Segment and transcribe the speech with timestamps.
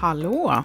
[0.00, 0.64] Hallå!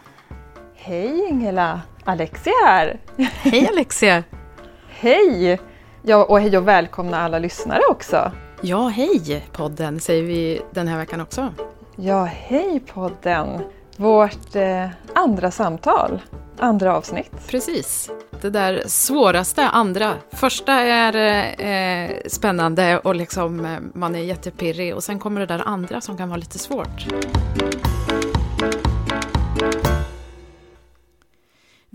[0.75, 1.81] Hej Ingela!
[2.03, 2.99] Alexia här!
[3.17, 4.23] Hej Alexia!
[4.89, 5.59] hej!
[6.01, 8.31] Ja, och hej och välkomna alla lyssnare också!
[8.61, 11.53] Ja, hej podden säger vi den här veckan också.
[11.95, 13.61] Ja, hej podden!
[13.97, 16.21] Vårt eh, andra samtal,
[16.59, 17.47] andra avsnitt.
[17.47, 18.11] Precis.
[18.41, 20.13] Det där svåraste andra.
[20.31, 21.15] Första är
[21.61, 26.17] eh, spännande och liksom, eh, man är jättepirrig och sen kommer det där andra som
[26.17, 27.07] kan vara lite svårt.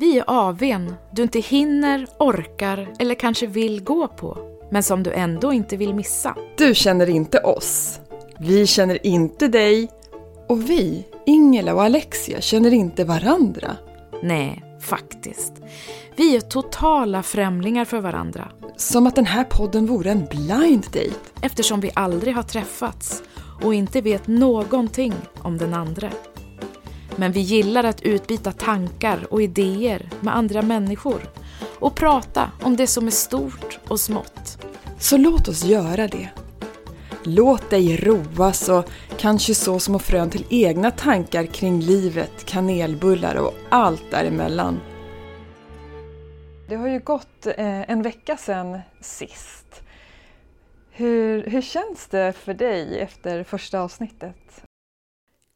[0.00, 4.38] Vi är AWn du inte hinner, orkar eller kanske vill gå på,
[4.70, 6.36] men som du ändå inte vill missa.
[6.56, 8.00] Du känner inte oss.
[8.38, 9.90] Vi känner inte dig.
[10.48, 13.76] Och vi, Ingela och Alexia, känner inte varandra.
[14.22, 15.52] Nej, faktiskt.
[16.16, 18.48] Vi är totala främlingar för varandra.
[18.76, 21.30] Som att den här podden vore en blind date.
[21.42, 23.22] Eftersom vi aldrig har träffats
[23.62, 26.10] och inte vet någonting om den andra.
[27.20, 31.30] Men vi gillar att utbyta tankar och idéer med andra människor
[31.78, 34.64] och prata om det som är stort och smått.
[34.98, 36.28] Så låt oss göra det.
[37.24, 43.54] Låt dig roas och kanske så små frön till egna tankar kring livet, kanelbullar och
[43.68, 44.80] allt däremellan.
[46.68, 49.82] Det har ju gått eh, en vecka sedan sist.
[50.90, 54.64] Hur, hur känns det för dig efter första avsnittet?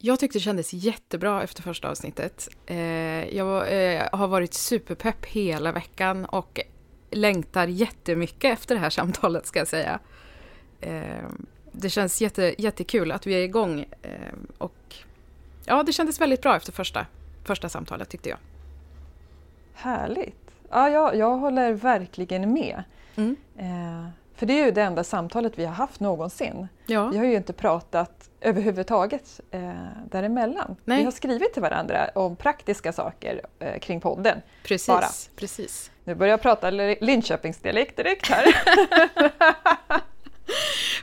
[0.06, 2.48] Jag tyckte det kändes jättebra efter första avsnittet.
[2.66, 6.60] Eh, jag eh, har varit superpepp hela veckan och
[7.10, 9.98] längtar jättemycket efter det här samtalet ska jag säga.
[10.80, 11.24] Eh,
[11.72, 13.84] det känns jätte, jättekul att vi är igång
[14.58, 14.94] och
[15.64, 17.06] ja, det kändes väldigt bra efter första,
[17.44, 18.38] första samtalet tyckte jag.
[19.74, 20.50] Härligt!
[20.70, 22.82] Ja, jag, jag håller verkligen med.
[23.16, 23.36] Mm.
[24.36, 26.68] För det är ju det enda samtalet vi har haft någonsin.
[26.86, 27.08] Ja.
[27.08, 29.72] Vi har ju inte pratat överhuvudtaget eh,
[30.10, 30.76] däremellan.
[30.84, 30.98] Nej.
[30.98, 34.38] Vi har skrivit till varandra om praktiska saker eh, kring podden.
[34.62, 35.06] Precis, bara.
[35.36, 35.90] precis.
[36.04, 38.44] Nu börjar jag prata Linköpingsdialekt direkt här.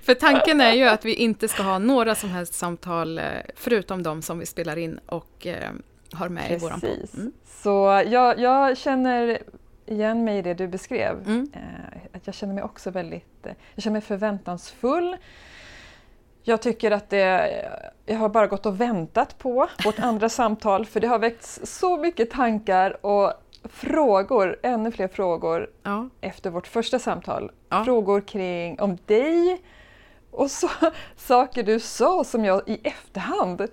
[0.03, 3.23] För tanken är ju att vi inte ska ha några som helst samtal eh,
[3.55, 5.69] förutom de som vi spelar in och eh,
[6.13, 6.63] har med Precis.
[6.63, 7.09] i våran podd.
[7.13, 7.31] Mm.
[7.45, 9.41] Så jag, jag känner
[9.91, 11.27] igen mig i det du beskrev.
[11.27, 11.51] Mm.
[11.53, 15.17] Eh, att jag känner mig också väldigt eh, jag känner mig förväntansfull.
[16.43, 17.51] Jag tycker att det,
[18.05, 21.97] jag har bara gått och väntat på vårt andra samtal för det har väckts så
[21.97, 26.09] mycket tankar och frågor, ännu fler frågor ja.
[26.21, 27.51] efter vårt första samtal.
[27.69, 27.85] Ja.
[27.85, 29.61] Frågor kring om dig
[30.31, 30.69] och så,
[31.15, 33.67] saker du sa som jag i efterhand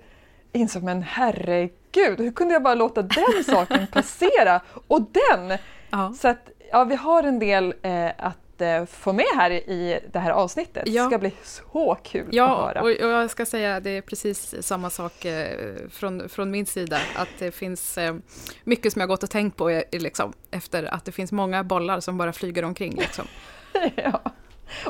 [0.51, 4.61] insåg, men herregud, hur kunde jag bara låta den saken passera?
[4.87, 5.57] Och den!
[5.89, 6.13] Ja.
[6.13, 10.19] Så att, ja, vi har en del eh, att eh, få med här i det
[10.19, 10.83] här avsnittet.
[10.87, 11.03] Ja.
[11.03, 12.81] Det ska bli så kul ja, att höra.
[12.81, 16.99] Och, och jag ska säga det är precis samma sak eh, från, från min sida.
[17.15, 18.15] Att det finns eh,
[18.63, 21.99] mycket som jag gått och tänkt på eh, liksom, efter att det finns många bollar
[21.99, 22.95] som bara flyger omkring.
[22.95, 23.25] Liksom.
[23.95, 24.21] ja.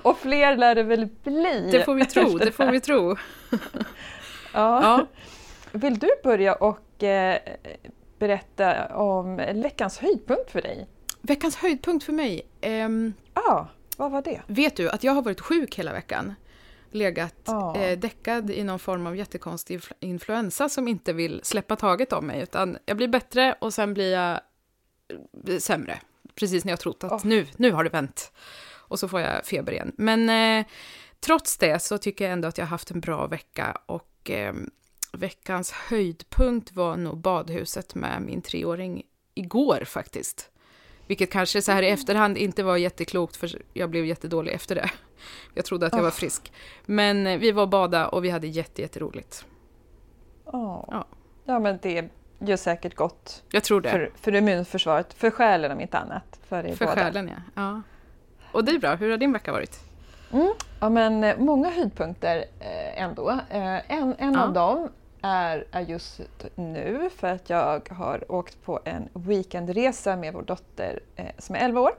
[0.01, 1.69] Och fler lär det väl bli?
[1.71, 3.15] Det får vi tro, det får vi tro.
[4.53, 4.83] ja.
[4.83, 5.05] ja.
[5.71, 7.39] Vill du börja och eh,
[8.19, 10.87] berätta om veckans höjdpunkt för dig?
[11.21, 12.41] Veckans höjdpunkt för mig?
[12.61, 13.65] Um, ah,
[13.97, 14.41] vad var det?
[14.47, 16.33] Vet du att jag har varit sjuk hela veckan?
[16.91, 17.75] Legat ah.
[17.75, 22.41] eh, däckad i någon form av jättekonstig influensa som inte vill släppa taget om mig.
[22.41, 24.39] Utan jag blir bättre och sen blir jag
[25.47, 25.99] eh, sämre.
[26.35, 27.25] Precis när jag trott att oh.
[27.25, 28.31] nu, nu har det vänt.
[28.71, 29.91] Och så får jag feber igen.
[29.97, 30.65] Men eh,
[31.19, 33.77] trots det så tycker jag ändå att jag har haft en bra vecka.
[33.85, 34.53] Och eh,
[35.11, 39.03] veckans höjdpunkt var nog badhuset med min treåring
[39.33, 40.49] igår faktiskt.
[41.07, 41.93] Vilket kanske så här i mm.
[41.93, 44.89] efterhand inte var jätteklokt för jag blev jättedålig efter det.
[45.53, 46.51] Jag trodde att jag var frisk.
[46.85, 49.45] Men eh, vi var och bada och vi hade jätteroligt.
[50.45, 50.85] Oh.
[50.87, 51.07] Ja.
[51.45, 52.09] ja, men det
[52.39, 53.43] gör säkert gott.
[53.51, 53.89] Jag tror det.
[53.89, 56.39] För, för immunförsvaret, för själen om inte annat.
[56.47, 57.41] För, för själen, ja.
[57.55, 57.81] ja.
[58.51, 59.79] Och det är bra, hur har din vecka varit?
[60.31, 60.53] Mm.
[60.79, 63.29] Ja, men eh, många höjdpunkter eh, ändå.
[63.29, 64.43] Eh, en en ja.
[64.43, 64.89] av dem
[65.21, 66.21] är, är just
[66.55, 71.59] nu för att jag har åkt på en weekendresa med vår dotter eh, som är
[71.59, 71.91] 11 år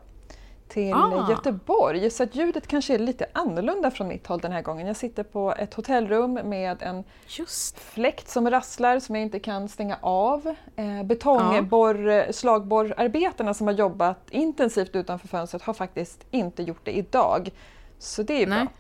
[0.71, 1.31] till ah.
[1.31, 2.11] Göteborg.
[2.11, 4.87] Så att ljudet kanske är lite annorlunda från mitt håll den här gången.
[4.87, 7.79] Jag sitter på ett hotellrum med en Just.
[7.79, 10.55] fläkt som rasslar som jag inte kan stänga av.
[10.77, 12.33] Eh, betongborr, ah.
[12.33, 17.50] slagborrarbetarna som har jobbat intensivt utanför fönstret har faktiskt inte gjort det idag.
[17.99, 18.59] Så det är Nej.
[18.65, 18.73] bra.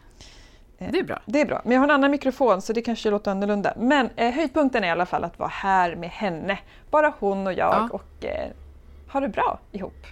[0.88, 1.22] Det är bra.
[1.26, 1.60] Det är bra.
[1.64, 3.74] Men jag har en annan mikrofon så det kanske låter annorlunda.
[3.76, 6.58] Men eh, höjdpunkten är i alla fall att vara här med henne.
[6.90, 7.88] Bara hon och jag ja.
[7.92, 8.50] och eh,
[9.12, 10.06] ha det bra ihop.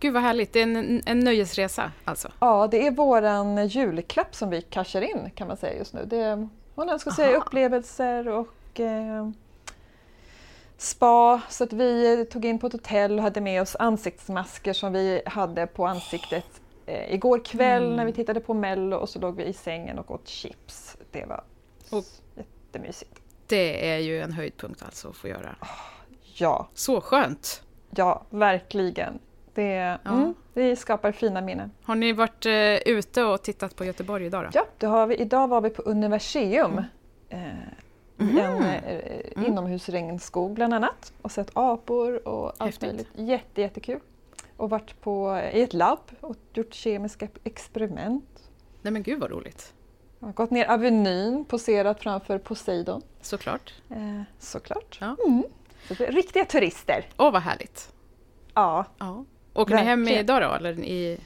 [0.00, 2.28] Gud vad härligt, det är en, en nöjesresa alltså?
[2.40, 6.04] Ja, det är våran julklapp som vi cashar in kan man säga just nu.
[6.04, 9.30] Det, hon önskar sig upplevelser och eh,
[10.76, 14.92] spa så att vi tog in på ett hotell och hade med oss ansiktsmasker som
[14.92, 17.96] vi hade på ansiktet eh, igår kväll mm.
[17.96, 20.96] när vi tittade på Mello och så låg vi i sängen och åt chips.
[21.10, 21.44] Det var
[21.90, 22.04] och
[22.34, 23.20] jättemysigt.
[23.46, 25.56] Det är ju en höjdpunkt alltså att få göra.
[26.34, 26.68] Ja.
[26.74, 27.62] Så skönt!
[27.90, 29.18] Ja, verkligen.
[29.54, 30.10] Det, ja.
[30.10, 31.70] mm, det skapar fina minnen.
[31.82, 34.44] Har ni varit eh, ute och tittat på Göteborg idag?
[34.44, 34.50] Då?
[34.52, 35.16] Ja, det har vi.
[35.16, 36.72] idag var vi på Universium.
[36.72, 36.84] Mm.
[37.28, 38.38] Eh, mm.
[38.38, 39.00] en eh,
[39.36, 39.46] mm.
[39.46, 42.82] inomhusregnskog bland annat och sett apor och allt Häftigt.
[42.88, 43.08] möjligt.
[43.14, 44.00] Jätte, jättekul.
[44.56, 48.50] Och varit på, i ett labb och gjort kemiska experiment.
[48.82, 49.72] Nej men gud vad roligt!
[50.18, 53.02] Jag har gått ner Avenyn, poserat framför Poseidon.
[53.20, 53.74] Såklart.
[53.90, 54.98] Eh, såklart.
[55.00, 55.16] Ja.
[55.26, 55.44] Mm.
[55.88, 57.08] Så riktiga turister.
[57.16, 57.92] Åh vad härligt!
[58.54, 58.84] Ja.
[58.98, 59.24] ja.
[59.54, 60.02] Åker Verkligen.
[60.02, 60.52] ni hem idag då?
[60.52, 61.18] Eller i,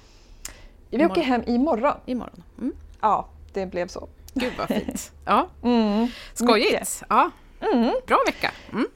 [0.91, 1.94] vi åker hem imorgon.
[2.06, 2.43] Imorgon.
[2.59, 2.73] Mm.
[3.00, 4.09] Ja, det blev så.
[4.35, 5.12] Gud vad fint.
[5.25, 5.49] Ja.
[5.62, 6.06] Mm.
[6.35, 7.03] Skojigt.
[7.09, 7.31] Ja.
[7.61, 7.94] Mm.
[8.06, 8.53] Bra vecka.
[8.73, 8.87] Mm.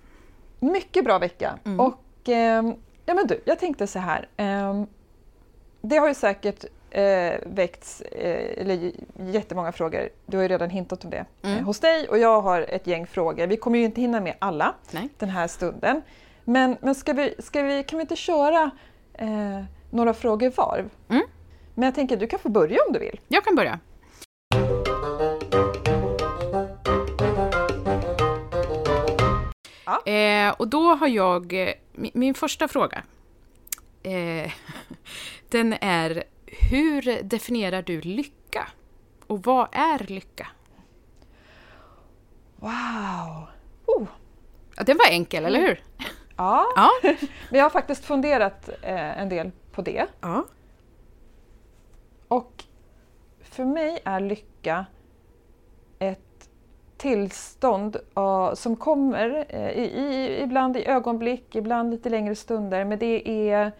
[0.61, 1.59] Mycket bra vecka.
[1.65, 1.81] Mm.
[1.81, 2.63] Och eh,
[3.07, 4.29] ja, men du, jag tänkte så här.
[4.37, 4.85] Eh,
[5.81, 8.93] det har ju säkert eh, väckts eh, eller,
[9.33, 10.09] jättemånga frågor.
[10.27, 11.59] Du har ju redan hintat om det mm.
[11.59, 13.47] eh, hos dig och jag har ett gäng frågor.
[13.47, 15.09] Vi kommer ju inte hinna med alla Nej.
[15.19, 16.03] den här stunden.
[16.45, 18.71] Men, men ska vi, ska vi, kan vi inte köra
[19.13, 20.85] eh, några frågor var?
[21.09, 21.23] Mm.
[21.75, 23.21] Men jag tänker du kan få börja om du vill.
[23.29, 23.79] Jag kan börja.
[29.85, 30.13] Ja.
[30.13, 33.03] Eh, och då har jag, eh, min, min första fråga,
[34.03, 34.53] eh,
[35.49, 38.69] den är hur definierar du lycka?
[39.27, 40.47] Och vad är lycka?
[42.57, 43.47] Wow!
[43.87, 44.09] Oh.
[44.77, 45.83] Den var enkel, eller hur?
[46.37, 46.91] Ja, ja.
[47.51, 50.07] men jag har faktiskt funderat eh, en del på det.
[50.21, 50.45] Ja.
[52.29, 52.65] Och
[53.41, 54.87] för mig är lycka
[57.05, 62.85] tillstånd uh, som kommer uh, i, i, ibland i ögonblick, ibland lite längre stunder.
[62.85, 63.73] Men det är,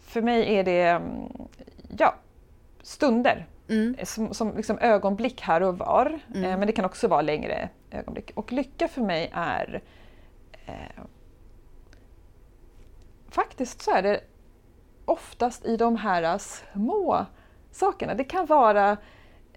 [0.00, 1.12] för mig är det mm,
[1.98, 2.14] ja,
[2.82, 3.46] stunder.
[3.68, 3.96] Mm.
[4.02, 6.18] Som, som liksom ögonblick här och var.
[6.34, 6.50] Mm.
[6.50, 8.30] Uh, men det kan också vara längre ögonblick.
[8.34, 9.82] Och lycka för mig är
[13.28, 14.20] faktiskt så är det
[15.04, 17.26] oftast i de här små
[17.70, 18.14] sakerna.
[18.14, 18.96] Det kan vara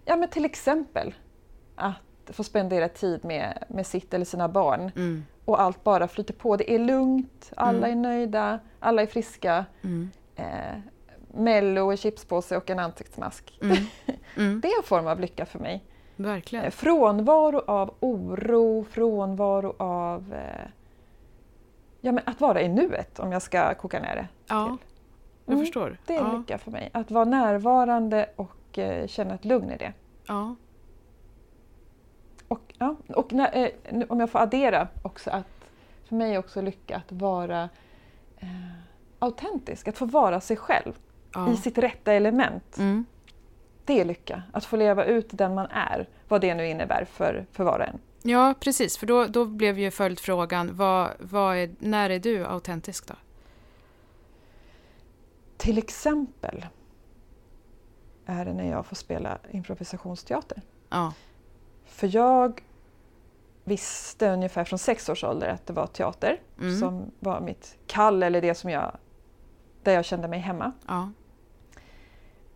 [0.05, 1.13] ja, men till exempel
[1.75, 5.25] att få spendera tid med, med sitt eller sina barn mm.
[5.45, 6.57] och allt bara flyter på.
[6.57, 7.91] Det är lugnt, alla mm.
[7.91, 9.65] är nöjda, alla är friska.
[9.81, 10.09] Mm.
[10.35, 10.79] Eh,
[11.33, 13.59] Mello, en chipspåse och en ansiktsmask.
[13.62, 13.77] Mm.
[14.35, 14.62] Mm.
[14.62, 15.83] det är en form av lycka för mig.
[16.15, 16.65] Verkligen.
[16.65, 20.69] Eh, frånvaro av oro, frånvaro av eh,
[22.01, 24.27] ja, men att vara i nuet om jag ska koka ner det.
[24.47, 24.77] Ja,
[25.45, 25.97] jag mm, förstår.
[26.06, 26.38] Det är ja.
[26.38, 26.89] lycka för mig.
[26.94, 29.94] Att vara närvarande och eh, känna ett lugn i det.
[30.27, 30.56] Ja.
[32.47, 35.69] Och, ja, och när, eh, om jag får addera också att
[36.07, 37.69] för mig är också lycka att vara
[38.38, 38.47] eh,
[39.19, 40.94] autentisk, att få vara sig själv
[41.33, 41.53] ja.
[41.53, 42.77] i sitt rätta element.
[42.77, 43.05] Mm.
[43.85, 47.45] Det är lycka, att få leva ut den man är, vad det nu innebär för,
[47.51, 47.99] för var och en.
[48.21, 48.97] Ja, precis.
[48.97, 53.13] För då, då blev ju följdfrågan, vad, vad är, när är du autentisk då?
[55.57, 56.65] Till exempel
[58.25, 60.61] är det när jag får spela improvisationsteater.
[60.89, 61.13] Ja.
[61.88, 62.62] För jag
[63.63, 66.80] visste ungefär från sex års ålder att det var teater mm.
[66.80, 68.97] som var mitt kall eller det som jag,
[69.83, 70.71] där jag kände mig hemma.
[70.88, 71.11] Ja.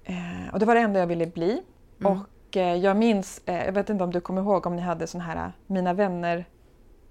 [0.03, 1.61] Eh, och det var det enda jag ville bli.
[1.99, 2.11] Mm.
[2.11, 5.07] Och Eh, jag minns, eh, jag vet inte om du kommer ihåg om ni hade
[5.07, 6.45] såna här eh, Mina vänner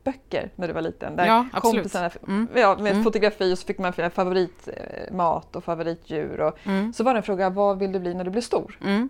[0.04, 1.16] böcker när du var liten.
[1.16, 1.94] Där ja, absolut.
[1.94, 2.48] Mm.
[2.54, 3.04] Ja, med mm.
[3.04, 6.40] fotografi och så fick man favoritmat och favoritdjur.
[6.40, 6.92] Och mm.
[6.92, 8.78] Så var det en fråga, vad vill du bli när du blir stor?
[8.80, 9.08] Mm.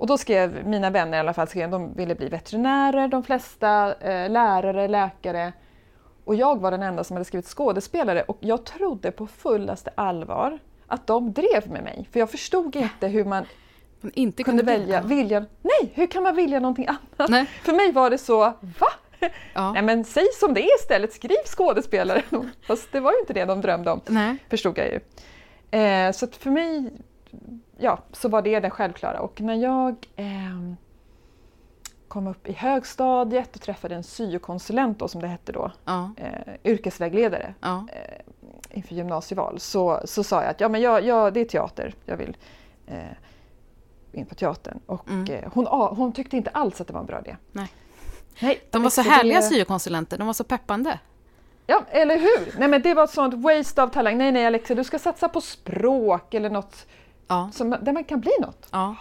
[0.00, 3.94] Och då skrev mina vänner i alla fall, skrev, de ville bli veterinärer, de flesta
[3.94, 5.52] eh, lärare, läkare.
[6.24, 10.58] Och jag var den enda som hade skrivit skådespelare och jag trodde på fullaste allvar
[10.86, 12.08] att de drev med mig.
[12.12, 13.44] För jag förstod inte hur man
[14.00, 15.46] man inte kunde, kunde välja, vilja.
[15.62, 17.30] Nej, hur kan man vilja någonting annat?
[17.30, 17.46] Nej.
[17.62, 18.88] För mig var det så, va?
[19.54, 19.72] Ja.
[19.72, 22.22] Nej men säg som det är istället, skriv skådespelare.
[22.66, 24.36] Fast det var ju inte det de drömde om, Nej.
[24.50, 25.00] förstod jag ju.
[25.80, 26.90] Eh, så för mig
[27.80, 29.20] ja, så var det det självklara.
[29.20, 30.74] Och när jag eh,
[32.08, 36.10] kom upp i högstadiet och träffade en syokonsulent då, som det hette då, ja.
[36.16, 37.86] eh, yrkesvägledare ja.
[37.92, 41.94] eh, inför gymnasieval, så, så sa jag att ja, men jag, jag, det är teater
[42.04, 42.36] jag vill
[42.86, 42.96] eh,
[44.12, 44.80] in på teatern.
[44.86, 45.34] Och mm.
[45.34, 47.36] Eh, hon, hon tyckte inte alls att det var en bra idé.
[47.52, 47.68] Nej.
[48.40, 50.98] Nej, de var så härliga syokonsulenter, de var så peppande.
[51.66, 52.58] Ja, eller hur?
[52.58, 54.18] Nej men det var ett sånt waste av talang.
[54.18, 56.86] Nej, nej Alexia, du ska satsa på språk eller något
[57.30, 57.50] ja.
[57.52, 58.68] som, där man kan bli något.
[58.70, 58.96] Ja.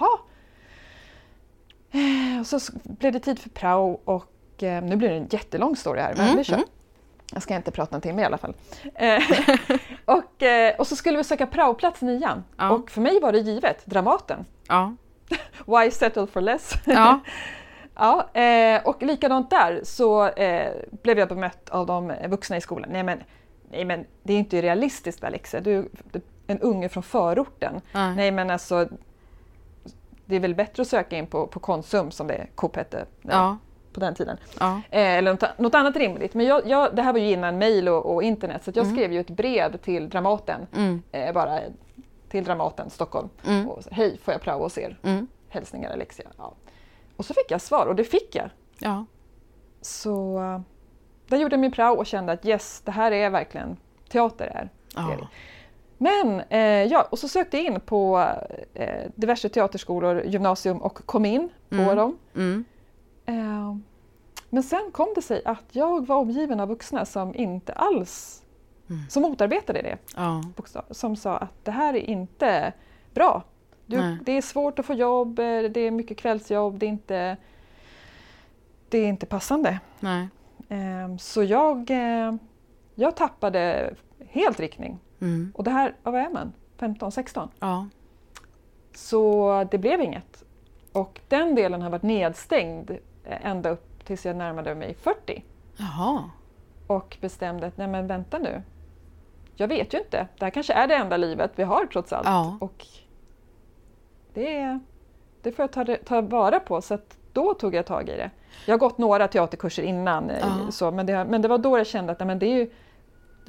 [1.91, 5.75] Eh, och så blev det tid för prao och eh, nu blir det en jättelång
[5.75, 6.55] story här, men mm, vi kör.
[6.55, 6.67] Mm.
[7.33, 8.53] Jag ska inte prata en timme i alla fall.
[8.95, 9.23] Eh,
[10.05, 12.43] och, eh, och så skulle vi söka praoplats nian.
[12.57, 12.69] Ja.
[12.69, 14.45] Och för mig var det givet, Dramaten.
[14.67, 14.95] Ja.
[15.65, 16.73] Why settle for less?
[16.85, 17.19] Ja.
[17.95, 20.31] ja, eh, och likadant där så
[21.03, 22.89] blev jag bemött av de vuxna i skolan.
[22.91, 23.23] Nej men,
[23.71, 25.85] nej, men det är inte realistiskt Alexa, du är
[26.49, 27.81] en unge från förorten.
[27.91, 28.87] Nej, nej men alltså
[30.25, 33.05] det är väl bättre att söka in på, på Konsum som det Coop hette.
[33.21, 33.57] Ja
[33.93, 34.37] på den tiden.
[34.59, 34.81] Ja.
[34.89, 36.33] Eh, eller något, något, annat rimligt.
[36.33, 38.95] Men jag, jag, det här var ju innan mejl och, och, internet så jag mm.
[38.95, 40.67] skrev ju ett brev till Dramaten.
[40.75, 41.01] Mm.
[41.11, 41.59] Eh, bara
[42.29, 43.29] till Dramaten Stockholm.
[43.47, 43.69] Mm.
[43.69, 44.97] Och, Hej, får jag prao hos er?
[45.03, 45.27] Mm.
[45.49, 46.27] Hälsningar Alexia.
[46.37, 46.53] Ja.
[47.15, 48.49] Och så fick jag svar och det fick jag.
[48.79, 49.05] Ja.
[49.81, 50.59] Så uh,
[51.27, 53.77] där gjorde jag min prao och kände att yes, det här är verkligen
[54.09, 54.45] teater.
[54.45, 54.69] Är.
[54.95, 55.17] Ja.
[56.01, 58.25] Men eh, ja, och så sökte jag in på
[58.73, 61.95] eh, diverse teaterskolor, gymnasium och kom in på mm.
[61.95, 62.17] dem.
[62.35, 62.65] Mm.
[63.25, 63.75] Eh,
[64.49, 68.43] men sen kom det sig att jag var omgiven av vuxna som inte alls
[68.89, 69.01] mm.
[69.09, 69.97] som motarbetade det.
[70.15, 70.43] Ja.
[70.91, 72.73] Som sa att det här är inte
[73.13, 73.43] bra.
[73.85, 77.37] Du, det är svårt att få jobb, eh, det är mycket kvällsjobb, det är inte,
[78.89, 79.79] det är inte passande.
[80.69, 82.35] Eh, så jag, eh,
[82.95, 83.93] jag tappade
[84.29, 84.99] helt riktning.
[85.21, 85.51] Mm.
[85.55, 86.53] Och det här, vad är man?
[86.77, 87.49] 15, 16?
[87.59, 87.85] Ja.
[88.93, 90.43] Så det blev inget.
[90.91, 92.91] Och den delen har varit nedstängd
[93.25, 95.43] ända upp tills jag närmade mig 40.
[95.77, 96.29] Jaha.
[96.87, 98.61] Och bestämde att nej men vänta nu.
[99.55, 100.27] Jag vet ju inte.
[100.37, 102.27] Det här kanske är det enda livet vi har trots allt.
[102.27, 102.57] Ja.
[102.61, 102.85] Och
[104.33, 104.79] det,
[105.41, 106.81] det får jag ta, ta vara på.
[106.81, 106.97] Så
[107.33, 108.31] då tog jag tag i det.
[108.65, 110.71] Jag har gått några teaterkurser innan, eh, ja.
[110.71, 112.69] så, men, det, men det var då jag kände att nej, men det är ju,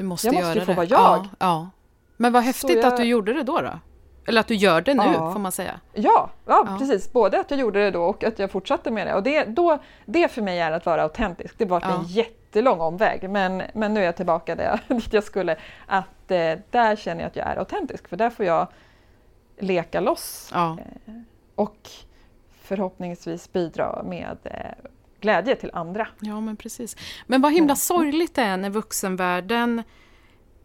[0.00, 0.98] du måste jag måste ju få vara jag.
[0.98, 1.70] Ja, ja.
[2.16, 3.60] Men vad häftigt jag, att du gjorde det då.
[3.60, 3.78] då.
[4.26, 5.32] Eller att du gör det nu, ja.
[5.32, 5.80] får man säga.
[5.92, 7.12] Ja, ja, ja, precis.
[7.12, 9.14] Både att jag gjorde det då och att jag fortsatte med det.
[9.14, 11.54] Och det, då, det för mig är att vara autentisk.
[11.58, 11.94] Det var ja.
[11.94, 15.56] en jättelång omväg, men, men nu är jag tillbaka där dit jag skulle.
[15.86, 18.66] Att eh, där känner jag att jag är autentisk, för där får jag
[19.58, 20.50] leka loss.
[20.54, 20.78] Ja.
[21.06, 21.14] Eh,
[21.54, 21.90] och
[22.62, 24.90] förhoppningsvis bidra med eh,
[25.20, 26.08] glädje till andra.
[26.20, 26.96] Ja, men precis.
[27.26, 29.82] Men vad himla sorgligt det är när vuxenvärlden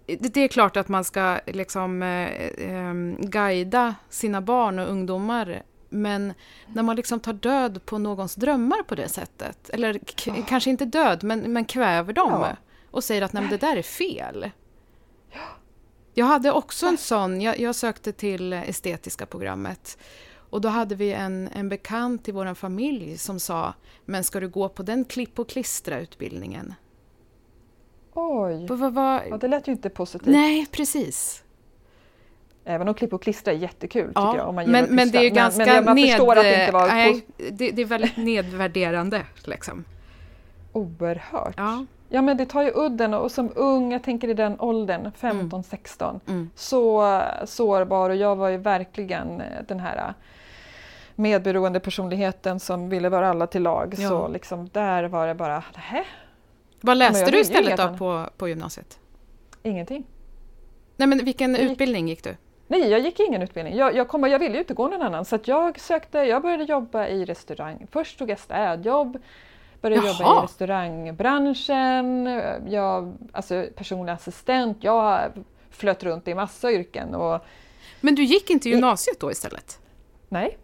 [0.07, 2.29] det är klart att man ska liksom eh,
[2.69, 6.33] eh, guida sina barn och ungdomar men
[6.67, 10.45] när man liksom tar död på någons drömmar på det sättet, eller oh.
[10.47, 12.55] kanske inte död, men, men kväver dem ja.
[12.91, 14.51] och säger att Nej, det där är fel.
[16.13, 19.97] Jag hade också en sån, jag, jag, sökte till estetiska programmet
[20.55, 23.73] och då hade vi en, en bekant i vår familj som sa,
[24.05, 26.73] men ska du gå på den klipp och klistra-utbildningen?
[28.13, 29.21] Oj, va, va, va?
[29.29, 30.27] Ja, det lät ju inte positivt.
[30.27, 31.43] Nej, precis.
[32.65, 34.49] Även om klipp och klistra är jättekul ja, tycker jag.
[34.49, 36.21] Om man men, men det är ju ganska men, men ned...
[36.21, 39.21] att det, inte var nej, det, det, är väldigt nedvärderande.
[39.43, 39.83] Liksom.
[40.73, 41.53] Oerhört.
[41.57, 41.85] Ja.
[42.09, 46.09] ja men det tar ju udden och som ung, jag tänker i den åldern, 15-16,
[46.09, 46.21] mm.
[46.27, 46.49] mm.
[46.55, 50.13] så sårbar och jag var ju verkligen eh, den här eh,
[51.15, 53.95] medberoende personligheten som ville vara alla till lag.
[53.97, 54.09] Ja.
[54.09, 56.03] Så liksom där var det bara, nähä,
[56.81, 58.99] vad läste du istället då på, på gymnasiet?
[59.63, 60.05] Ingenting.
[60.97, 61.71] Nej men vilken gick...
[61.71, 62.35] utbildning gick du?
[62.67, 63.75] Nej, jag gick ingen utbildning.
[63.75, 66.63] Jag, jag, kom, jag ville ju inte gå någon annan så jag sökte, jag började
[66.63, 67.87] jobba i restaurang.
[67.91, 69.17] Först tog jag städjobb,
[69.81, 70.17] började Jaha.
[70.19, 72.25] jobba i restaurangbranschen,
[72.67, 75.31] jag, alltså personlig assistent, jag
[75.69, 77.15] flöt runt i massa yrken.
[77.15, 77.45] Och,
[78.01, 79.79] Men du gick inte gymnasiet då istället?
[80.29, 80.57] Nej.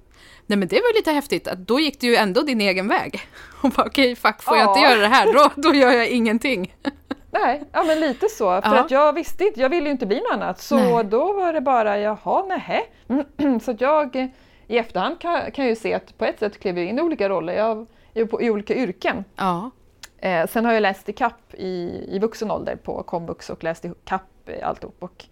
[0.51, 3.21] Nej men det var lite häftigt, att då gick du ju ändå din egen väg.
[3.61, 4.63] Och bara okej, okay, fuck, får ja.
[4.63, 6.75] jag inte göra det här, då, då gör jag ingenting.
[7.31, 8.61] Nej, ja men lite så.
[8.61, 8.79] För ja.
[8.79, 10.61] att jag visste inte, jag ville ju inte bli något annat.
[10.61, 11.03] Så nej.
[11.03, 12.81] då var det bara, jaha, nähä.
[13.61, 14.29] Så att jag
[14.67, 17.01] i efterhand kan, kan jag ju se att på ett sätt klev jag in i
[17.01, 19.23] olika roller, jag, i, i olika yrken.
[19.35, 19.71] Ja.
[20.17, 23.85] Eh, sen har jag läst i kapp i, i vuxen ålder på komvux och läst
[23.85, 24.95] i kapp alltihop.
[24.99, 25.25] Och,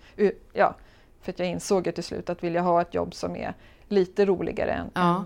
[0.54, 0.76] ja,
[1.22, 3.54] för att jag insåg ju till slut att vill jag ha ett jobb som är
[3.90, 5.26] lite roligare än, ja.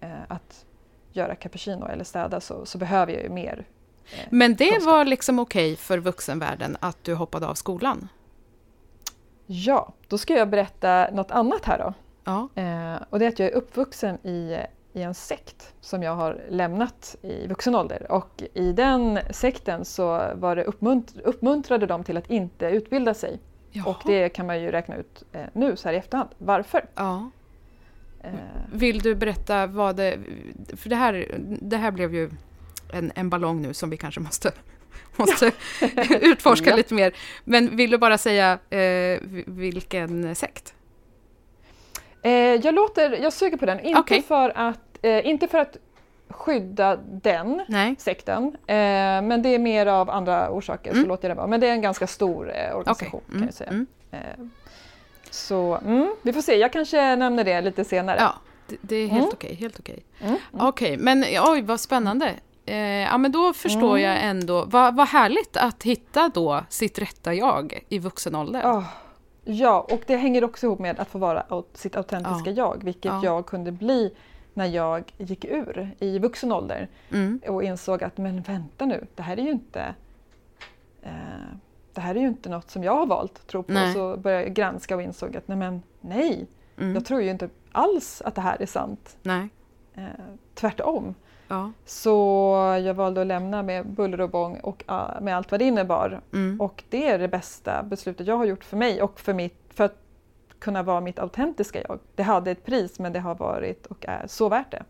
[0.00, 0.64] än äh, att
[1.12, 3.64] göra cappuccino eller städa så, så behöver jag ju mer.
[4.04, 4.86] Eh, Men det kunskap.
[4.86, 8.08] var liksom okej okay för vuxenvärlden att du hoppade av skolan?
[9.46, 11.94] Ja, då ska jag berätta något annat här då.
[12.24, 12.48] Ja.
[12.62, 14.56] Eh, och det är att jag är uppvuxen i,
[14.92, 18.12] i en sekt som jag har lämnat i vuxen ålder.
[18.12, 23.40] Och i den sekten så var det uppmunt uppmuntrade de till att inte utbilda sig.
[23.70, 23.90] Jaha.
[23.90, 26.30] Och det kan man ju räkna ut eh, nu så här i efterhand.
[26.38, 26.86] Varför?
[26.94, 27.30] Ja.
[28.24, 28.30] Eh.
[28.72, 30.18] Vill du berätta vad det...
[30.76, 32.30] För det här, det här blev ju
[32.92, 34.52] en, en ballong nu som vi kanske måste,
[35.16, 35.52] måste
[36.20, 36.76] utforska ja.
[36.76, 37.12] lite mer.
[37.44, 40.74] Men vill du bara säga eh, vilken sekt?
[42.22, 44.22] Eh, jag, låter, jag suger på den, inte, okay.
[44.22, 45.76] för att, eh, inte för att
[46.28, 47.94] skydda den Nej.
[47.98, 48.56] sekten.
[48.66, 48.76] Eh,
[49.22, 51.02] men det är mer av andra orsaker, mm.
[51.02, 51.46] så låter det vara.
[51.46, 53.36] Men det är en ganska stor eh, organisation okay.
[53.36, 53.40] mm.
[53.40, 53.70] kan jag säga.
[53.70, 53.86] Mm.
[55.34, 58.16] Så mm, vi får se, jag kanske nämner det lite senare.
[58.20, 58.34] Ja,
[58.66, 59.32] det, det är helt mm.
[59.32, 59.54] okej.
[59.54, 60.04] Helt okej.
[60.20, 60.36] Mm.
[60.52, 62.34] Okej, okay, men oj vad spännande.
[62.66, 67.34] Eh, ja men då förstår jag ändå, vad, vad härligt att hitta då sitt rätta
[67.34, 68.62] jag i vuxen ålder.
[68.62, 68.84] Oh.
[69.44, 72.56] Ja, och det hänger också ihop med att få vara sitt autentiska ja.
[72.56, 73.20] jag, vilket ja.
[73.24, 74.14] jag kunde bli
[74.54, 77.40] när jag gick ur i vuxen ålder mm.
[77.46, 79.94] och insåg att men vänta nu, det här är ju inte
[81.02, 81.10] eh,
[81.94, 83.72] det här är ju inte något som jag har valt att tro på.
[83.72, 83.94] Nej.
[83.94, 86.46] Så började jag granska och insåg att nej, men, nej
[86.78, 86.94] mm.
[86.94, 89.16] jag tror ju inte alls att det här är sant.
[89.22, 89.48] Nej.
[89.94, 90.04] Eh,
[90.54, 91.14] tvärtom.
[91.48, 91.72] Ja.
[91.84, 92.10] Så
[92.84, 96.20] jag valde att lämna med buller och bång och uh, med allt vad det innebar.
[96.32, 96.60] Mm.
[96.60, 99.84] Och det är det bästa beslutet jag har gjort för mig och för, mitt, för
[99.84, 99.98] att
[100.58, 101.98] kunna vara mitt autentiska jag.
[102.14, 104.84] Det hade ett pris men det har varit och är så värt det.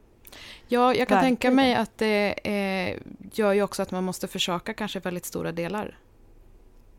[0.68, 1.37] Ja, jag kan Verkligen.
[1.37, 2.99] tänka mig att det eh,
[3.32, 5.99] gör ju också att man måste försöka kanske väldigt stora delar.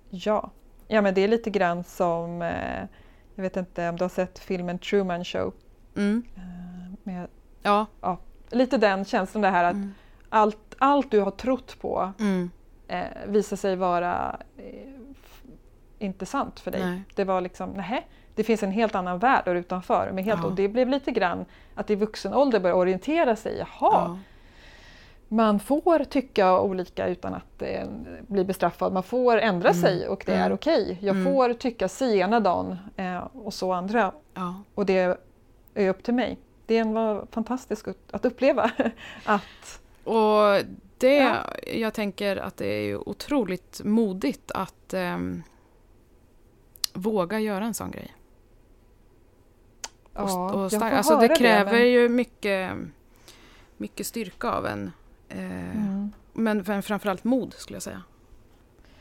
[0.09, 0.49] Ja,
[0.87, 2.83] ja men det är lite grann som, eh,
[3.35, 5.53] jag vet inte om du har sett filmen Truman Show?
[5.95, 6.23] Mm.
[6.35, 7.27] Eh, med,
[7.61, 7.85] ja.
[8.01, 8.17] ja.
[8.49, 9.93] Lite den känslan det här att mm.
[10.29, 12.49] allt, allt du har trott på mm.
[12.87, 14.89] eh, visar sig vara eh,
[15.99, 16.85] inte sant för dig.
[16.85, 17.01] Nej.
[17.15, 20.11] Det var liksom, nej det finns en helt annan värld där utanför.
[20.13, 20.47] Men helt, ja.
[20.47, 21.45] Och det blev lite grann
[21.75, 23.57] att i vuxen ålder börja orientera sig.
[23.57, 24.17] Jaha, ja.
[25.27, 27.87] Man får tycka olika utan att eh,
[28.27, 28.93] bli bestraffad.
[28.93, 29.81] Man får ändra mm.
[29.81, 30.45] sig och det mm.
[30.45, 30.83] är okej.
[30.83, 30.97] Okay.
[30.99, 31.33] Jag mm.
[31.33, 34.11] får tycka si ena dagen eh, och så andra.
[34.33, 34.55] Ja.
[34.75, 35.17] Och det
[35.73, 36.37] är upp till mig.
[36.65, 38.71] Det var fantastiskt att uppleva.
[39.25, 40.65] att, och
[40.97, 41.35] det, ja.
[41.73, 45.17] jag tänker att det är otroligt modigt att eh,
[46.93, 48.15] våga göra en sån grej.
[50.13, 50.93] Ja, och, och stark.
[50.93, 51.89] Alltså det kräver det, men...
[51.89, 52.71] ju mycket,
[53.77, 54.91] mycket styrka av en.
[55.29, 56.11] Eh, mm.
[56.33, 58.03] Men framförallt mod skulle jag säga.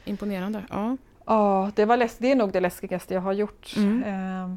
[0.04, 0.64] Imponerande.
[0.70, 3.74] Ja, ja det, var läs det är nog det läskigaste jag har gjort.
[3.76, 4.02] Mm.
[4.02, 4.56] Eh,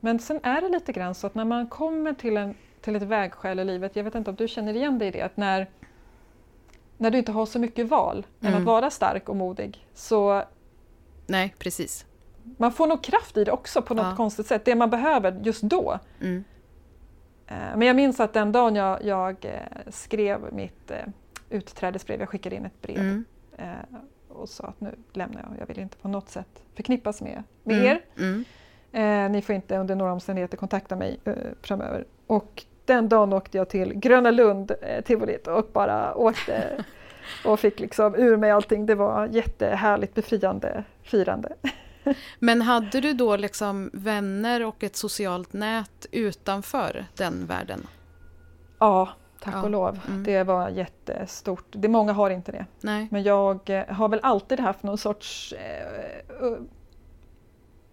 [0.00, 3.02] men sen är det lite grann så att när man kommer till, en, till ett
[3.02, 5.70] vägskäl i livet, jag vet inte om du känner igen dig i det, att när,
[6.96, 8.54] när du inte har så mycket val mm.
[8.54, 10.44] än att vara stark och modig så
[11.26, 12.06] Nej, precis
[12.56, 14.16] man får nog kraft i det också på något ja.
[14.16, 15.98] konstigt sätt, det man behöver just då.
[16.20, 16.44] Mm.
[17.48, 20.96] Eh, men jag minns att den dagen jag, jag eh, skrev mitt eh,
[21.50, 23.24] utträdesbrev, jag skickade in ett brev mm.
[24.28, 27.76] och sa att nu lämnar jag, jag vill inte på något sätt förknippas med, med
[27.76, 27.86] mm.
[27.86, 28.00] er.
[28.18, 28.44] Mm.
[29.32, 31.20] Ni får inte under några omständigheter kontakta mig
[31.62, 32.04] framöver.
[32.26, 34.72] Och den dagen åkte jag till Gröna Lund,
[35.04, 36.84] tivolit och bara åkte
[37.44, 38.86] och fick liksom ur mig allting.
[38.86, 41.52] Det var jättehärligt befriande firande.
[42.38, 47.86] Men hade du då liksom vänner och ett socialt nät utanför den världen?
[48.78, 49.08] Ja,
[49.40, 49.62] tack ja.
[49.62, 50.00] och lov.
[50.08, 50.24] Mm.
[50.24, 51.66] Det var jättestort.
[51.70, 52.66] Det, många har inte det.
[52.80, 53.08] Nej.
[53.10, 56.52] Men jag eh, har väl alltid haft någon sorts eh,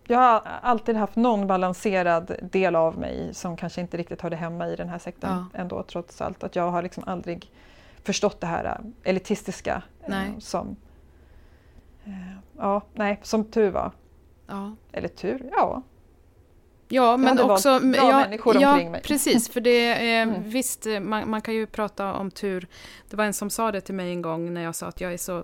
[0.08, 4.68] jag har alltid haft någon balanserad del av mig som kanske inte riktigt hörde hemma
[4.68, 5.60] i den här sektorn ja.
[5.60, 6.44] ändå trots allt.
[6.44, 7.52] Att jag har liksom aldrig
[8.04, 10.76] förstått det här eh, elitistiska eh, som
[12.06, 12.12] eh,
[12.58, 13.92] Ja, nej, som tur var.
[14.48, 14.76] Ja.
[14.92, 15.84] Eller tur, ja.
[16.88, 17.80] Ja, men också...
[17.80, 19.02] Bra ja, människor ja, omkring mig.
[19.02, 19.50] precis.
[19.50, 20.50] För det är, mm.
[20.50, 22.68] visst, man, man, kan ju prata om tur.
[23.10, 25.14] Det var en som sa det till mig en gång när jag sa att jag
[25.14, 25.44] är så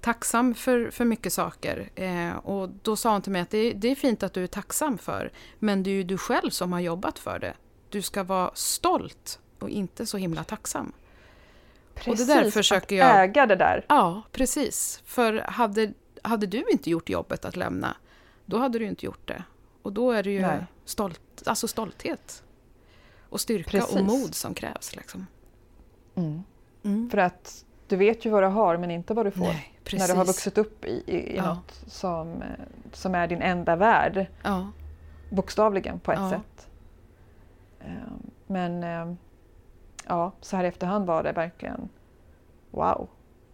[0.00, 1.90] tacksam för, för mycket saker.
[1.94, 4.46] Eh, och då sa hon till mig att det, det, är fint att du är
[4.46, 7.54] tacksam för, men det är ju du själv som har jobbat för det.
[7.90, 10.92] Du ska vara stolt och inte så himla tacksam.
[11.94, 13.24] Precis, och det där försöker att jag...
[13.24, 13.84] äga det där.
[13.88, 15.02] Ja, precis.
[15.04, 15.92] För hade,
[16.22, 17.96] hade du inte gjort jobbet att lämna,
[18.46, 19.44] då hade du inte gjort det.
[19.82, 20.48] Och då är det ju
[20.84, 22.44] stolt, alltså stolthet
[23.28, 23.96] och styrka Precis.
[23.96, 24.96] och mod som krävs.
[24.96, 25.26] Liksom.
[26.14, 26.42] Mm.
[26.82, 27.10] Mm.
[27.10, 29.44] För att du vet ju vad du har men inte vad du får.
[29.44, 31.54] Nej, när du har vuxit upp i, i, i ja.
[31.54, 32.42] något som,
[32.92, 34.26] som är din enda värld.
[34.42, 34.70] Ja.
[35.30, 36.30] Bokstavligen på ett ja.
[36.30, 36.68] sätt.
[37.80, 39.16] Ehm, men ehm,
[40.06, 41.88] ja, så här i efterhand var det verkligen
[42.70, 43.08] wow.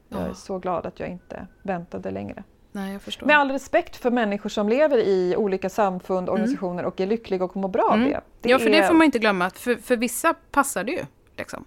[0.08, 2.44] Jag är så glad att jag inte väntade längre.
[2.72, 3.26] Nej, jag förstår.
[3.26, 6.32] Med all respekt för människor som lever i olika samfund, mm.
[6.32, 8.00] organisationer och är lyckliga och mår bra mm.
[8.00, 8.20] av det.
[8.40, 8.48] det.
[8.48, 8.80] Ja, för är...
[8.80, 9.50] det får man inte glömma.
[9.50, 11.04] För, för vissa passar det ju.
[11.36, 11.64] Liksom.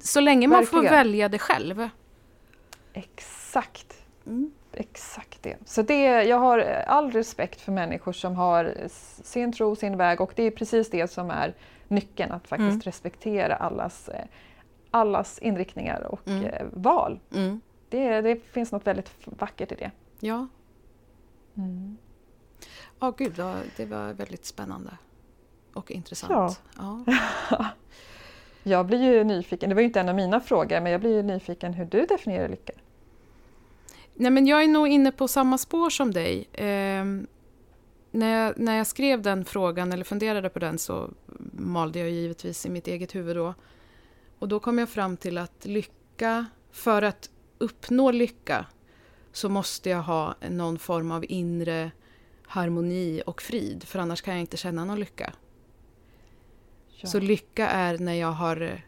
[0.00, 0.84] Så länge man Verkligen.
[0.84, 1.88] får välja det själv.
[2.92, 3.94] Exakt.
[4.26, 4.50] Mm.
[4.76, 5.56] Exakt det.
[5.64, 8.74] Så det, jag har all respekt för människor som har
[9.22, 11.54] sin tro, sin väg och det är precis det som är
[11.88, 12.80] nyckeln, att faktiskt mm.
[12.80, 14.24] respektera allas, eh,
[14.90, 16.44] allas inriktningar och mm.
[16.44, 17.20] Eh, val.
[17.34, 17.60] Mm.
[17.88, 19.90] Det, det finns något väldigt vackert i det.
[20.20, 20.48] Ja.
[21.56, 21.96] Mm.
[23.00, 23.34] Ja, oh, gud,
[23.76, 24.98] det var väldigt spännande
[25.72, 26.60] och intressant.
[26.76, 27.04] Ja.
[27.50, 27.66] ja.
[28.66, 31.16] Jag blir ju nyfiken, det var ju inte en av mina frågor, men jag blir
[31.16, 32.72] ju nyfiken hur du definierar lycka.
[34.14, 36.48] Nej, men jag är nog inne på samma spår som dig.
[36.52, 37.04] Eh,
[38.10, 41.10] när, jag, när jag skrev den frågan, eller funderade på den, så
[41.52, 43.54] malde jag givetvis i mitt eget huvud då.
[44.38, 48.66] Och då kom jag fram till att lycka, för att uppnå lycka,
[49.34, 51.90] så måste jag ha någon form av inre
[52.46, 55.32] harmoni och frid, för annars kan jag inte känna någon lycka.
[56.88, 57.08] Ja.
[57.08, 58.82] Så lycka är när jag har...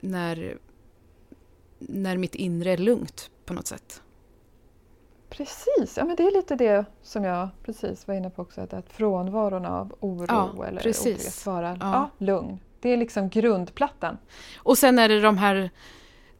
[0.00, 0.58] När,
[1.78, 4.02] när mitt inre är lugnt på något sätt.
[5.30, 8.72] Precis, ja men det är lite det som jag precis var inne på också, att,
[8.72, 11.46] att frånvaron av oro ja, eller precis.
[11.46, 11.76] vara ja.
[11.80, 12.58] ja, lugn.
[12.80, 14.18] Det är liksom grundplattan.
[14.56, 15.70] Och sen är det de här,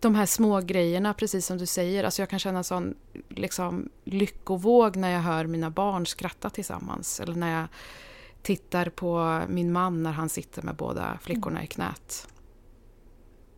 [0.00, 2.04] de här små grejerna, precis som du säger.
[2.04, 2.94] Alltså jag kan känna sån
[3.28, 7.20] liksom, lyckovåg när jag hör mina barn skratta tillsammans.
[7.20, 7.68] Eller när jag
[8.42, 12.28] tittar på min man när han sitter med båda flickorna i knät.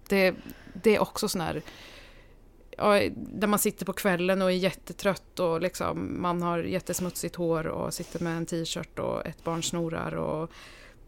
[0.09, 0.35] Det,
[0.83, 1.62] det är också sån här...
[3.16, 7.94] Där man sitter på kvällen och är jättetrött och liksom, man har jättesmutsigt hår och
[7.94, 10.50] sitter med en t-shirt och ett barn snorar och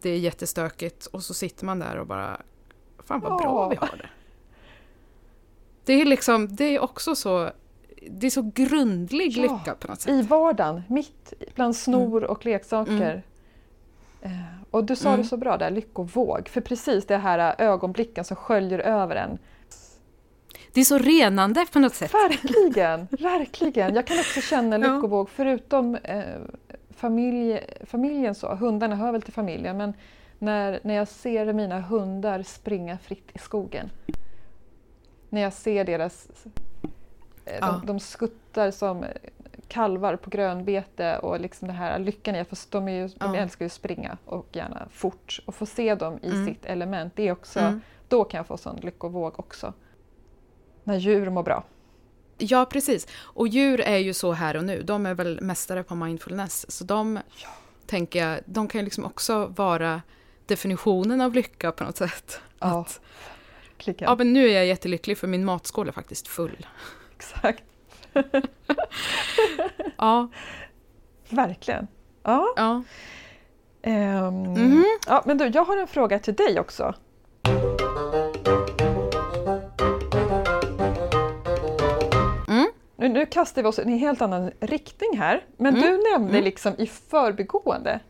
[0.03, 2.40] det är jättestökigt och så sitter man där och bara
[3.05, 4.09] Fan vad bra vi har det.
[5.85, 7.51] Det är liksom, det är också så
[8.11, 10.12] det är så grundlig ja, lycka på något sätt.
[10.12, 12.31] I vardagen, mitt bland snor mm.
[12.31, 12.92] och leksaker.
[12.92, 13.23] Mm.
[14.23, 14.31] Eh,
[14.71, 15.21] och du sa mm.
[15.21, 16.49] det så bra där, lyckovåg.
[16.49, 19.38] För precis det här ögonblicken som sköljer över en.
[20.73, 22.14] Det är så renande på något sätt.
[22.14, 23.95] Verkligen, verkligen.
[23.95, 26.25] Jag kan också känna lyckovåg förutom eh,
[26.90, 29.95] familj, familjen så, hundarna hör väl till familjen, men
[30.38, 33.90] när, när jag ser mina hundar springa fritt i skogen.
[35.33, 36.29] När jag ser deras...
[37.45, 37.66] Eh, ja.
[37.66, 39.05] De, de skuttar som
[39.68, 43.64] kalvar på grönbete och liksom det här lyckan i att de, är ju, de älskar
[43.64, 46.47] ju att springa och gärna fort och få se dem i mm.
[46.47, 47.81] sitt element, det är också, mm.
[48.09, 49.73] då kan jag få sån lyckovåg också.
[50.85, 51.64] När djur mår bra.
[52.38, 53.07] Ja, precis.
[53.14, 54.83] Och djur är ju så här och nu.
[54.83, 56.71] De är väl mästare på mindfulness.
[56.71, 57.49] Så de, ja.
[57.87, 60.03] tänker jag, de kan ju liksom också vara
[60.47, 62.40] definitionen av lycka på något sätt.
[62.59, 63.01] Ja, att,
[63.87, 66.66] ja, men nu är jag jättelycklig för min matskål är faktiskt full.
[67.16, 67.64] Exakt.
[69.97, 70.29] ja.
[71.29, 71.87] Verkligen.
[72.23, 72.47] Ja.
[72.57, 72.83] Ja.
[73.85, 75.23] Um, mm ja.
[75.27, 76.95] Men du, jag har en fråga till dig också.
[83.03, 85.45] Nu, nu kastar vi oss i en helt annan riktning här.
[85.57, 85.83] Men mm.
[85.83, 86.45] du nämnde mm.
[86.45, 88.01] liksom i förbigående.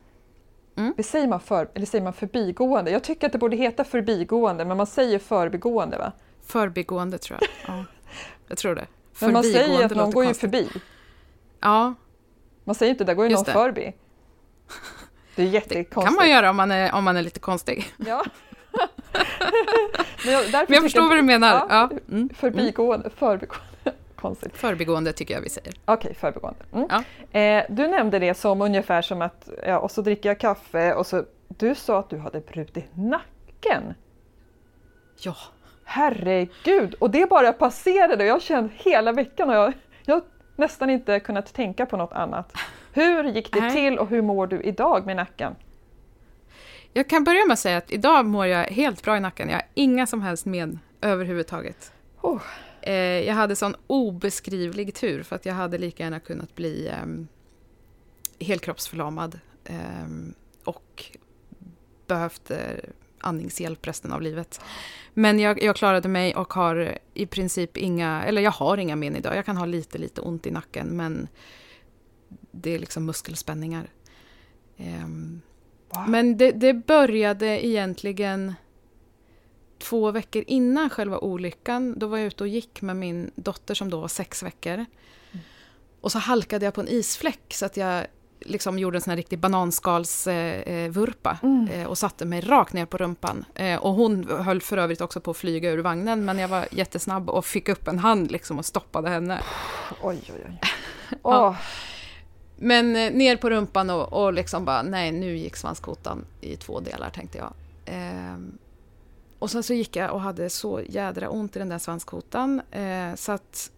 [0.77, 0.95] Mm.
[0.99, 2.91] Säger, man för, eller säger man förbigående?
[2.91, 6.13] Jag tycker att det borde heta förbigående, men man säger förbigående va?
[6.47, 7.77] Förbigående tror jag.
[7.77, 7.85] Ja,
[8.49, 8.87] jag tror det.
[9.21, 10.69] Men man säger att någon går ju förbi.
[11.61, 11.95] Ja.
[12.65, 13.53] Man säger inte där går ju någon det.
[13.53, 13.93] förbi.
[15.37, 15.95] Det är jättekonstigt.
[15.95, 17.95] Det kan man göra om man är, om man är lite konstig.
[17.97, 18.25] Ja.
[20.25, 21.53] men jag, men jag förstår vad du menar.
[21.53, 21.91] Ja, ja.
[22.11, 22.29] Mm.
[22.35, 23.72] Förbigående, förbigående
[24.23, 24.57] konstigt.
[24.57, 25.73] Förbigående tycker jag vi säger.
[25.85, 26.65] Okej, okay, förbigående.
[26.73, 26.87] Mm.
[26.91, 27.41] Ja.
[27.41, 31.07] Eh, du nämnde det som ungefär som att, ja, och så dricker jag kaffe och
[31.07, 33.95] så, du sa att du hade brutit nacken.
[35.19, 35.37] Ja.
[35.85, 36.95] Herregud!
[36.95, 39.73] Och det bara passerade och jag känt hela veckan och jag,
[40.05, 40.23] jag
[40.57, 42.53] nästan inte kunnat tänka på något annat.
[42.93, 43.73] Hur gick det Nej.
[43.73, 45.55] till och hur mår du idag med nacken?
[46.93, 49.49] Jag kan börja med att säga att idag mår jag helt bra i nacken.
[49.49, 51.93] Jag har inga som helst men överhuvudtaget.
[52.21, 52.43] Oh.
[52.83, 57.07] Eh, jag hade sån obeskrivlig tur för att jag hade lika gärna kunnat bli eh,
[58.47, 60.07] helkroppsförlamad eh,
[60.65, 61.05] och
[62.07, 62.59] behövt eh,
[63.21, 64.61] andningshjälp resten av livet.
[65.15, 69.17] Men jag, jag, klarade mig och har i princip inga, eller jag har inga men
[69.17, 69.37] idag.
[69.37, 71.29] Jag kan ha lite, lite ont i nacken men
[72.51, 73.91] det är liksom muskelspänningar.
[74.77, 75.41] Um,
[75.89, 76.09] wow.
[76.09, 78.55] Men det, det, började egentligen
[79.83, 81.99] två veckor innan själva olyckan.
[81.99, 84.73] Då var jag ute och gick med min dotter som då var sex veckor.
[84.75, 84.87] Mm.
[86.01, 88.07] Och så halkade jag på en isfläck så att jag
[88.41, 91.69] liksom gjorde en sån här riktig bananskalsvurpa eh, mm.
[91.69, 93.45] eh, och satte mig rakt ner på rumpan.
[93.55, 96.69] Eh, och hon höll för övrigt också på att flyga ur vagnen men jag var
[96.71, 99.41] jättesnabb och fick upp en hand liksom och stoppade henne.
[100.03, 100.61] Oj, oj, oj.
[101.23, 101.57] ja.
[102.57, 106.81] Men eh, ner på rumpan och, och liksom bara, nej nu gick svanskotan i två
[106.81, 107.53] delar tänkte jag.
[109.43, 113.15] Och sen så gick jag och hade så jädra ont i den där svanskotan eh,
[113.15, 113.71] så att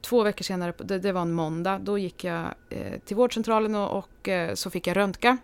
[0.00, 3.98] två veckor senare, det, det var en måndag, då gick jag eh, till vårdcentralen och,
[3.98, 5.38] och eh, så fick jag röntga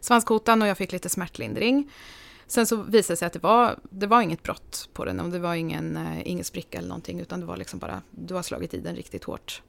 [0.00, 1.92] svanskotan och jag fick lite smärtlindring.
[2.46, 5.30] Sen så visade det sig att det var, det var inget brott på den och
[5.30, 8.42] det var ingen, eh, ingen spricka eller någonting utan det var liksom bara, du har
[8.42, 9.62] slagit i den riktigt hårt.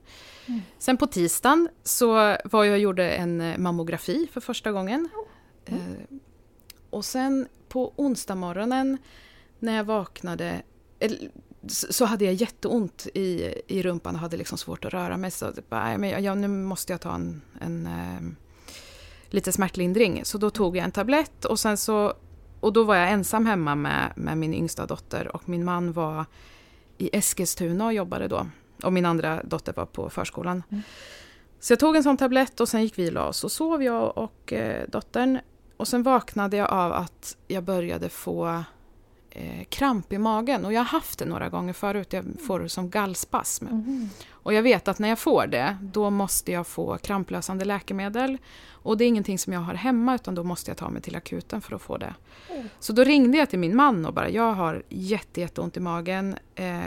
[0.46, 0.62] Mm.
[0.78, 5.10] Sen på tisdagen så var jag och gjorde en mammografi för första gången.
[5.66, 6.20] Mm.
[6.90, 8.98] Och sen på onsdag morgonen
[9.60, 10.62] när jag vaknade
[11.68, 15.32] så hade jag jätteont i, i rumpan och hade liksom svårt att röra mig.
[15.32, 18.48] Så bara, men jag, nu måste jag ta en, en eh,
[19.30, 20.26] lite smärtlindring.
[20.26, 22.14] Så då tog jag en tablett och sen så
[22.60, 26.26] och då var jag ensam hemma med, med min yngsta dotter och min man var
[26.98, 28.48] i Eskilstuna och jobbade då.
[28.84, 30.64] Och min andra dotter var på förskolan.
[30.70, 30.84] Mm.
[31.60, 33.84] Så jag tog en sån tablett och sen gick vi och la oss och sov
[33.84, 35.40] jag och eh, dottern.
[35.78, 38.64] Och sen vaknade jag av att jag började få
[39.30, 40.66] eh, kramp i magen.
[40.66, 43.68] Och jag har haft det några gånger förut, jag får det som gallspasm.
[43.68, 44.10] Mm.
[44.32, 48.38] Och jag vet att när jag får det, då måste jag få kramplösande läkemedel.
[48.70, 51.16] Och det är ingenting som jag har hemma, utan då måste jag ta mig till
[51.16, 52.14] akuten för att få det.
[52.50, 52.70] Mm.
[52.80, 56.36] Så då ringde jag till min man och bara, jag har jätte, jätteont i magen.
[56.56, 56.80] Eh,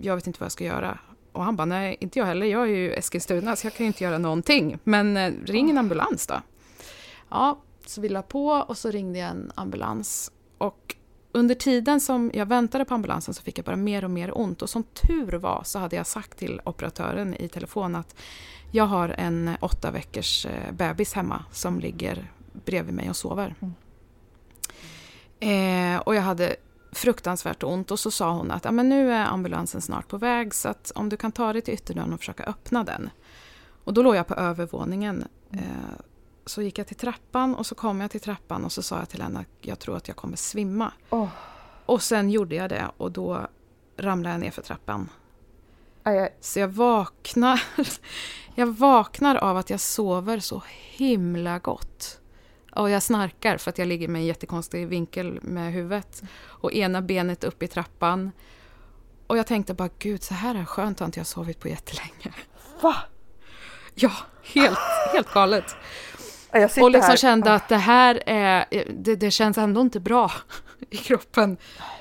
[0.00, 0.98] jag vet inte vad jag ska göra.
[1.32, 2.46] Och han bara, nej, inte jag heller.
[2.46, 4.78] Jag är ju Eskilstuna, så jag kan ju inte göra någonting.
[4.84, 6.34] Men eh, ring en ambulans då.
[7.28, 10.32] Ja, så vi la på och så ringde jag en ambulans.
[10.58, 10.96] Och
[11.32, 14.62] under tiden som jag väntade på ambulansen så fick jag bara mer och mer ont.
[14.62, 18.14] Och som tur var så hade jag sagt till operatören i telefon att
[18.70, 22.32] jag har en åtta veckors eh, bebis hemma som ligger
[22.64, 23.54] bredvid mig och sover.
[23.60, 23.74] Mm.
[25.40, 26.56] Eh, och jag hade
[26.92, 30.54] fruktansvärt ont och så sa hon att ja, men nu är ambulansen snart på väg
[30.54, 33.10] så att om du kan ta dig till ytterdörren och försöka öppna den.
[33.84, 35.24] Och då låg jag på övervåningen.
[35.50, 35.64] Mm.
[35.64, 36.00] Eh,
[36.50, 39.08] så gick jag till trappan och så kom jag till trappan och så sa jag
[39.08, 40.92] till henne att jag tror att jag kommer svimma.
[41.10, 41.28] Oh.
[41.86, 43.46] Och sen gjorde jag det och då
[43.96, 45.08] ramlade jag ner för trappan.
[46.02, 46.36] Aj, aj.
[46.40, 47.62] Så jag vaknar,
[48.54, 52.20] jag vaknar av att jag sover så himla gott.
[52.76, 56.22] Och jag snarkar för att jag ligger med en jättekonstig vinkel med huvudet.
[56.42, 58.30] Och ena benet upp i trappan.
[59.26, 62.34] Och jag tänkte bara, gud så här är skönt har inte jag sovit på jättelänge.
[62.82, 62.96] Va?
[63.94, 64.78] Ja, helt,
[65.12, 65.76] helt galet
[66.52, 67.16] och liksom här.
[67.16, 70.32] kände att det här är, det, det, känns ändå inte bra
[70.90, 71.56] i kroppen.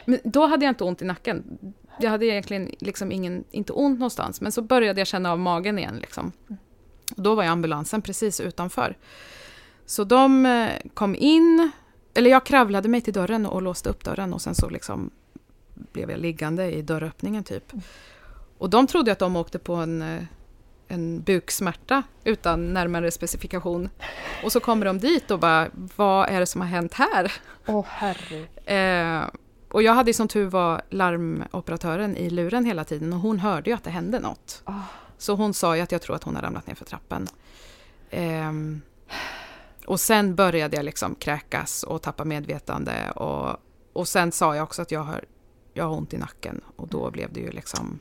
[0.06, 1.58] Men då hade jag inte ont i nacken.
[2.00, 5.80] Jag hade egentligen liksom ingen, inte ont någonstans, men så började jag känna av magen
[5.80, 5.98] igen.
[6.02, 6.32] Liksom.
[7.16, 8.98] Och då var jag ambulansen precis utanför.
[9.86, 11.72] Så de eh, kom in,
[12.14, 15.10] eller jag kravlade mig till dörren och låste upp dörren och sen så liksom
[15.76, 17.74] blev jag liggande i dörröppningen typ.
[17.74, 17.84] Mm.
[18.58, 20.24] Och de trodde att de åkte på en eh,
[20.90, 23.90] en buksmärta utan närmare specifikation.
[24.44, 27.34] Och så kommer de dit och bara, vad är det som har hänt här?
[27.66, 28.48] Åh oh, herre.
[28.66, 29.30] Eh,
[29.72, 33.76] och jag hade som tur var larmoperatören i luren hela tiden och hon hörde ju
[33.76, 34.64] att det hände något.
[34.66, 34.84] Oh.
[35.18, 37.28] Så hon sa ju att jag tror att hon har ramlat ner för trappen.
[38.10, 38.52] Eh,
[39.86, 43.58] och sen började jag liksom kräkas och tappa medvetande och,
[43.94, 45.26] och sen sa jag också att jag har,
[45.74, 48.00] jag har ont i nacken och då blev det ju liksom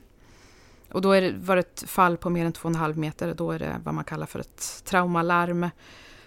[0.92, 3.35] och då är det, var det ett fall på mer än 2,5 meter.
[3.35, 5.68] Då är det vad man kallar för ett traumalarm.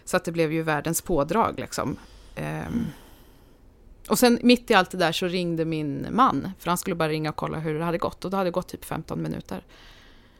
[0.05, 1.97] Så att det blev ju världens pådrag liksom.
[2.37, 2.85] Um,
[4.09, 6.51] och sen mitt i allt det där så ringde min man.
[6.59, 8.25] För han skulle bara ringa och kolla hur det hade gått.
[8.25, 9.63] Och då hade det gått typ 15 minuter.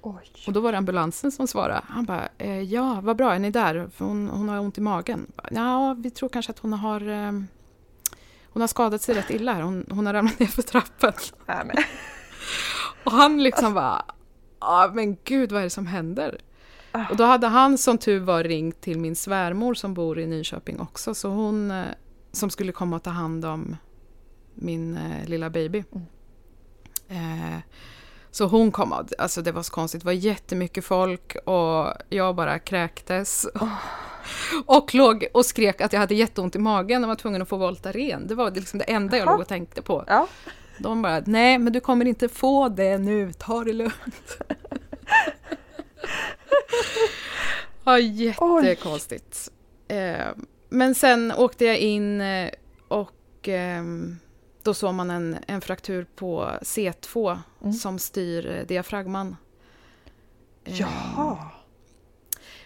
[0.02, 0.32] Oj.
[0.48, 1.82] Och då var det ambulansen som svarade.
[1.88, 3.90] Han bara, eh, ja vad bra, är ni där?
[3.96, 5.32] För hon, hon har ont i magen.
[5.52, 7.32] Ja, vi tror kanske att hon har eh,
[8.54, 9.62] hon har skadat sig rätt illa här.
[9.62, 11.14] Hon, hon har ramlat ner för trappen.
[11.46, 11.64] Ja,
[13.04, 14.06] och han liksom bara,
[14.60, 16.42] ja men gud vad är det som händer?
[17.10, 20.80] Och då hade han som tur var ringt till min svärmor som bor i Nyköping
[20.80, 21.86] också, så hon eh,
[22.32, 23.78] som skulle komma och ta hand om
[24.56, 25.84] min eh, lilla baby.
[25.92, 26.06] Mm.
[27.54, 27.60] Eh,
[28.32, 32.60] så hon kom, alltså det var så konstigt, det var jättemycket folk och jag bara
[32.60, 33.48] kräktes.
[33.56, 33.78] Oh.
[34.66, 37.58] Och låg och skrek att jag hade jätteont i magen och var tvungen att få
[37.58, 38.28] Voltaren.
[38.28, 40.04] Det var liksom det enda jag låg och tänkte på.
[40.08, 40.28] Ja.
[40.82, 44.38] De bara, nej men du kommer inte få det nu, ta det lugnt.
[47.84, 49.52] ja, jättekonstigt.
[49.88, 50.28] Eh,
[50.70, 52.50] men sen åkte jag in eh,
[52.88, 53.84] och eh,
[54.63, 57.74] då såg man en, en fraktur på C2 mm.
[57.74, 59.36] som styr eh, diafragman.
[60.63, 61.38] Jaha!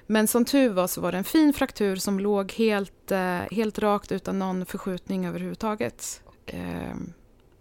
[0.07, 3.11] Men som tur var så var det en fin fraktur som låg helt,
[3.51, 6.21] helt rakt utan någon förskjutning överhuvudtaget.
[6.25, 6.59] Okay.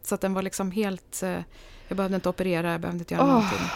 [0.05, 1.23] Så att den var liksom helt...
[1.23, 1.41] Eh,
[1.89, 3.29] jag behövde inte operera, jag behövde inte göra oh.
[3.29, 3.67] någonting.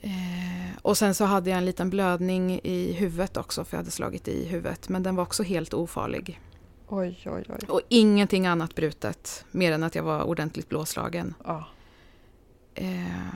[0.00, 3.90] Eh, och sen så hade jag en liten blödning i huvudet också, för jag hade
[3.90, 4.88] slagit i huvudet.
[4.88, 6.40] Men den var också helt ofarlig.
[6.88, 7.68] Oj, oj, oj.
[7.68, 11.34] Och ingenting annat brutet, mer än att jag var ordentligt blåslagen.
[11.44, 11.64] Oh.
[12.74, 13.34] Eh,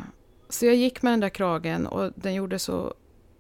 [0.49, 2.95] så jag gick med den där kragen och den gjorde så...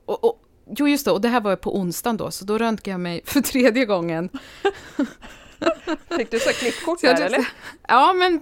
[0.04, 2.90] Och, och, jo, just det, och det här var på onsdagen då, så då röntgade
[2.90, 4.28] jag mig för tredje gången.
[6.16, 7.48] Fick du så klippkort där eller?
[7.88, 8.40] Ja, men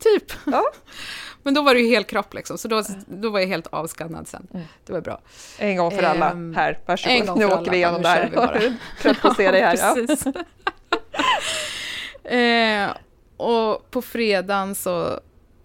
[0.00, 0.32] typ.
[0.44, 0.64] Ja.
[1.44, 4.28] Men då var det ju hel kropp liksom, så då, då var jag helt avskannad
[4.28, 4.46] sen.
[4.54, 4.66] Mm.
[4.86, 5.20] Det var bra.
[5.58, 7.38] En gång för alla, um, här, varsågod.
[7.38, 8.76] Nu åker vi igenom det här.
[9.02, 9.76] Trött på att se dig här.
[9.78, 9.96] Ja.
[12.24, 12.90] Eh,
[13.36, 15.20] och på fredagen så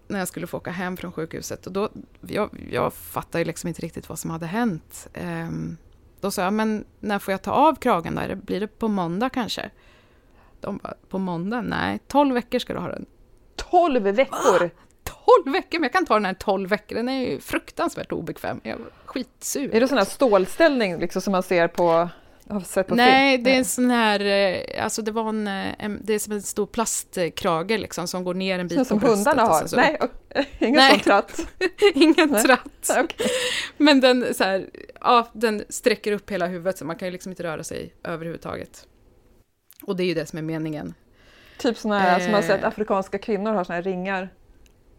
[0.08, 1.88] när jag skulle få åka hem från sjukhuset, och då,
[2.20, 5.08] jag, jag fattade liksom inte riktigt vad som hade hänt.
[5.14, 5.48] Eh,
[6.20, 8.36] då sa jag, men när får jag ta av kragen då?
[8.36, 9.70] Blir det på måndag kanske?
[10.60, 11.60] De bara, på måndag?
[11.60, 13.06] Nej, 12 veckor ska du ha den.
[13.56, 14.64] 12 veckor?
[14.64, 14.68] Ah,
[15.42, 15.78] 12 veckor?
[15.78, 18.60] Men jag kan ta den här 12 veckor, den är ju fruktansvärt obekväm.
[18.62, 19.74] Jag är skitsur.
[19.74, 22.08] Är det sån här stålställning liksom som man ser på
[22.88, 26.18] Nej, det är en sån här, eh, alltså det var en, eh, en, det är
[26.18, 29.66] som en stor plastkrage liksom som går ner en bit som på Som hundarna har?
[29.66, 29.76] Så.
[29.76, 29.98] Nej,
[30.58, 30.90] ingen Nej.
[30.90, 31.46] sån tratt?
[31.94, 32.42] ingen Nej.
[32.42, 32.90] tratt.
[32.90, 33.26] Okay.
[33.76, 37.32] Men den, så här, ja, den sträcker upp hela huvudet så man kan ju liksom
[37.32, 38.86] inte röra sig överhuvudtaget.
[39.82, 40.94] Och det är ju det som är meningen.
[41.58, 44.28] Typ såna här eh, som man sett afrikanska kvinnor har såna här ringar.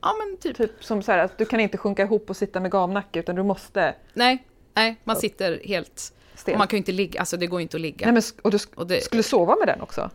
[0.02, 0.58] Ja men typ.
[0.58, 3.36] Typ som så här att du kan inte sjunka ihop och sitta med gamnacke utan
[3.36, 3.96] du måste...
[4.14, 6.58] Nej, nej man sitter helt Stel.
[6.58, 8.06] man kan ju inte ligga, alltså det går inte att ligga.
[8.06, 10.10] Nej, men, och du sk och det, skulle sova med den också?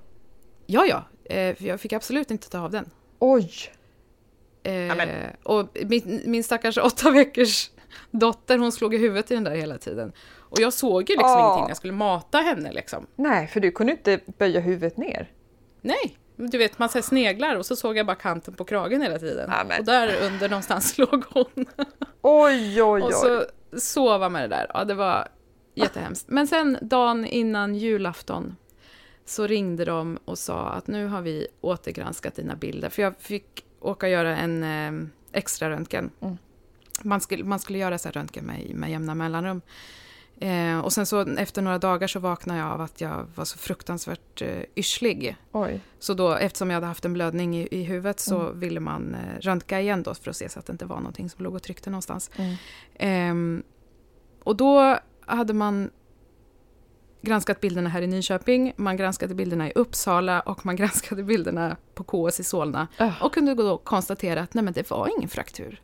[0.66, 1.04] Ja, ja.
[1.24, 2.90] Eh, jag fick absolut inte ta av den.
[3.18, 3.50] Oj!
[4.62, 4.96] Eh,
[5.42, 7.70] och min, min stackars åtta veckors
[8.10, 10.12] dotter, hon slog i huvudet i den där hela tiden.
[10.54, 11.40] Och jag såg ju liksom oh.
[11.40, 13.06] ingenting när jag skulle mata henne liksom.
[13.16, 15.30] Nej, för du kunde inte böja huvudet ner.
[15.80, 19.18] Nej, du vet man ser sneglar och så såg jag bara kanten på kragen hela
[19.18, 19.50] tiden.
[19.50, 19.78] Amen.
[19.78, 21.66] Och där under någonstans låg hon.
[22.22, 23.02] Oj, oj, oj.
[23.02, 23.44] Och så
[23.78, 24.70] sova med det där.
[24.74, 25.28] Ja, det var
[25.74, 26.28] Jättehemskt.
[26.28, 28.56] Men sen dagen innan julafton
[29.24, 32.88] så ringde de och sa att nu har vi återgranskat dina bilder.
[32.88, 36.10] För jag fick åka och göra en eh, extra röntgen.
[36.20, 36.38] Mm.
[37.02, 39.60] Man, skulle, man skulle göra så här röntgen med, med jämna mellanrum.
[40.40, 43.58] Eh, och sen så efter några dagar så vaknade jag av att jag var så
[43.58, 45.36] fruktansvärt eh, yrslig.
[45.52, 45.80] Oj.
[45.98, 48.60] Så då, eftersom jag hade haft en blödning i, i huvudet så mm.
[48.60, 51.30] ville man eh, röntga igen då för att se så att det inte var någonting
[51.30, 52.30] som låg och tryckte någonstans.
[52.36, 53.62] Mm.
[53.62, 53.64] Eh,
[54.44, 55.90] och då hade man
[57.22, 62.04] granskat bilderna här i Nyköping, man granskade bilderna i Uppsala och man granskade bilderna på
[62.04, 62.88] KS i Solna.
[63.00, 63.22] Uh.
[63.22, 65.80] Och kunde då konstatera att nej, men det var ingen fraktur.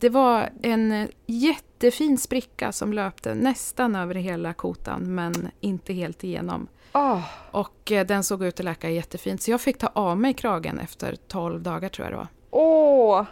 [0.00, 6.68] Det var en jättefin spricka som löpte nästan över hela kotan, men inte helt igenom.
[6.92, 7.22] Oh.
[7.50, 10.78] Och eh, den såg ut att läka jättefint, så jag fick ta av mig kragen
[10.78, 12.28] efter 12 dagar tror jag det var.
[12.50, 13.26] Åh, oh,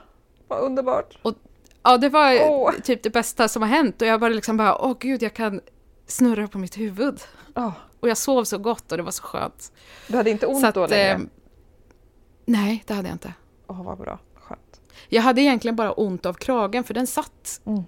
[0.48, 1.18] vad underbart!
[1.22, 1.34] Och
[1.82, 2.72] Ja, det var oh.
[2.72, 5.60] typ det bästa som har hänt och jag bara liksom bara, åh gud, jag kan
[6.06, 7.20] snurra på mitt huvud.
[7.54, 7.72] Oh.
[8.00, 9.72] Och jag sov så gott och det var så skönt.
[10.08, 11.10] Du hade inte ont att, då längre?
[11.10, 11.18] Eh,
[12.44, 13.34] nej, det hade jag inte.
[13.66, 14.18] Åh, vad bra.
[15.08, 17.60] Jag hade egentligen bara ont av kragen för den satt.
[17.66, 17.82] Mm.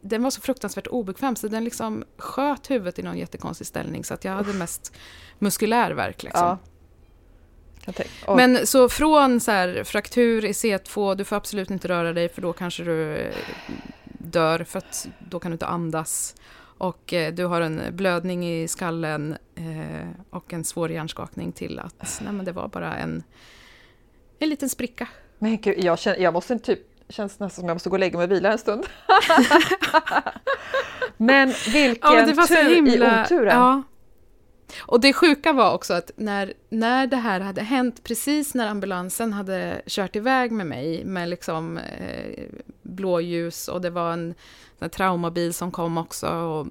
[0.00, 4.14] Den var så fruktansvärt obekväm så den liksom sköt huvudet i någon jättekonstig ställning så
[4.14, 4.92] att jag hade mest
[5.38, 6.22] muskulär värk.
[6.22, 6.42] Liksom.
[6.42, 6.58] Ja.
[8.36, 12.42] Men så från så här, fraktur i C2, du får absolut inte röra dig för
[12.42, 13.34] då kanske du eh,
[14.04, 16.34] dör för att då kan du inte andas.
[16.78, 22.20] Och eh, du har en blödning i skallen eh, och en svår hjärnskakning till att
[22.24, 23.22] nej, men det var bara en,
[24.38, 25.08] en liten spricka.
[25.42, 26.78] Men gud, jag, känner, jag måste typ
[27.08, 28.86] känns nästan som jag måste gå och lägga mig och vila en stund.
[31.16, 33.56] men vilken ja, men tur himla, i oturen!
[33.56, 33.82] Ja,
[34.80, 39.32] och det sjuka var också att när, när det här hade hänt, precis när ambulansen
[39.32, 42.44] hade kört iväg med mig med liksom eh,
[42.82, 44.34] blåljus och det var en,
[44.78, 46.66] en traumabil som kom också och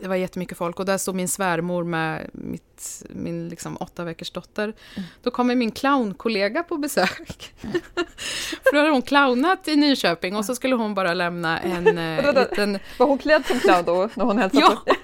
[0.00, 4.30] det var jättemycket folk och där stod min svärmor med mitt, min liksom åtta veckors
[4.30, 4.62] dotter.
[4.64, 5.08] Mm.
[5.22, 7.54] Då kommer min clownkollega på besök.
[8.62, 12.34] För då hade hon clownat i Nyköping och så skulle hon bara lämna en eh,
[12.34, 12.78] liten...
[12.98, 14.94] Var hon klädd som clown då, när hon hälsade ja.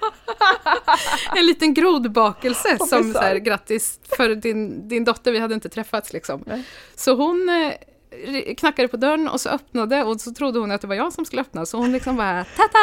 [1.35, 6.13] en liten grodbakelse som så här, grattis för din, din dotter, vi hade inte träffats
[6.13, 6.43] liksom.
[6.47, 6.63] Nej.
[6.95, 10.87] Så hon eh, knackade på dörren och så öppnade och så trodde hon att det
[10.87, 12.79] var jag som skulle öppna så hon liksom bara ”Tata!”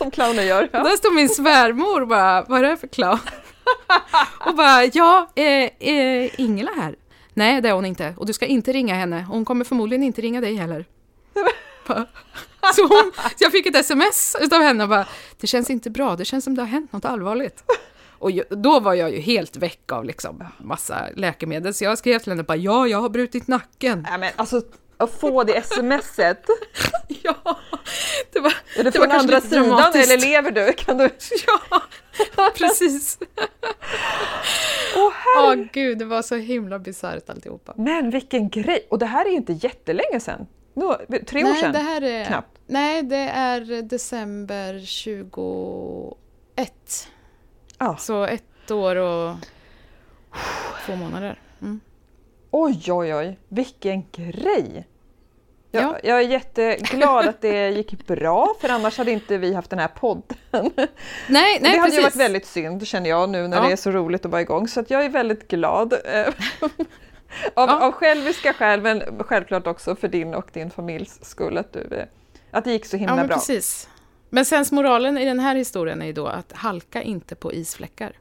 [0.00, 0.68] Som clowner gör.
[0.72, 0.82] Ja.
[0.82, 3.18] Där står min svärmor och bara ”Vad är det för clown?”
[4.46, 5.44] Och bara ”Ja, eh,
[5.78, 6.96] eh, Ingela här?”
[7.34, 8.14] Nej, det är hon inte.
[8.16, 9.22] Och du ska inte ringa henne.
[9.28, 10.84] Hon kommer förmodligen inte ringa dig heller.
[12.74, 15.06] Så, hon, så jag fick ett sms av henne och bara
[15.40, 17.64] ”Det känns inte bra, det känns som det har hänt något allvarligt”.
[18.18, 22.32] Och då var jag ju helt väck av liksom massa läkemedel, så jag skrev till
[22.32, 24.06] henne bara ja, jag har brutit nacken.
[24.10, 24.62] Ja, men alltså
[25.00, 26.46] att få det smset.
[27.08, 27.58] ja,
[28.32, 30.10] det var Är det från andra sidan dramatiskt.
[30.10, 30.72] eller lever du?
[30.72, 31.04] Kan du?
[32.36, 33.18] ja, precis.
[34.96, 37.74] Åh oh, oh, gud, det var så himla bisarrt alltihopa.
[37.76, 38.86] Men vilken grej!
[38.90, 40.46] Och det här är ju inte jättelänge sedan.
[40.74, 40.96] No,
[41.26, 41.72] tre nej, år sedan?
[41.72, 42.58] Det här är, knappt.
[42.66, 46.14] Nej, det är december 21.
[47.78, 47.96] Ah.
[47.96, 49.36] Så ett år och
[50.86, 51.38] två månader.
[51.62, 51.80] Mm.
[52.50, 54.86] Oj, oj, oj, vilken grej!
[55.72, 55.98] Jag, ja.
[56.02, 59.88] jag är jätteglad att det gick bra, för annars hade inte vi haft den här
[59.88, 60.36] podden.
[60.50, 60.70] Nej,
[61.28, 61.98] nej, det hade precis.
[61.98, 63.62] ju varit väldigt synd, känner jag nu när ja.
[63.62, 64.68] det är så roligt att vara igång.
[64.68, 65.92] Så jag är väldigt glad.
[65.92, 66.20] Eh,
[67.54, 67.86] av, ja.
[67.86, 72.06] av själviska skäl, men självklart också för din och din familjs skull, att, du, eh,
[72.50, 73.36] att det gick så himla ja, men bra.
[73.36, 73.88] Precis.
[74.30, 78.12] Men sensmoralen i den här historien är ju då att halka inte på isfläckar.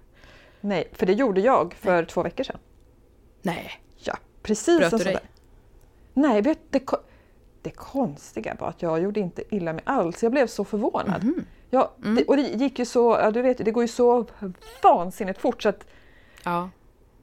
[0.62, 2.06] Nej, för det gjorde jag för nej.
[2.06, 2.60] två veckor sedan.
[3.42, 3.82] Nej.
[4.42, 5.20] Precis Bröt du dig?
[6.14, 6.84] Nej, vet, det,
[7.62, 10.24] det konstiga var att jag gjorde inte illa mig alls.
[10.24, 11.24] Jag blev så förvånad.
[11.24, 11.46] Mm.
[11.70, 12.16] Ja, mm.
[12.16, 14.26] Det, och det gick ju så, ja, du vet, det går ju så
[14.84, 15.86] vansinnigt fort så att,
[16.44, 16.70] ja.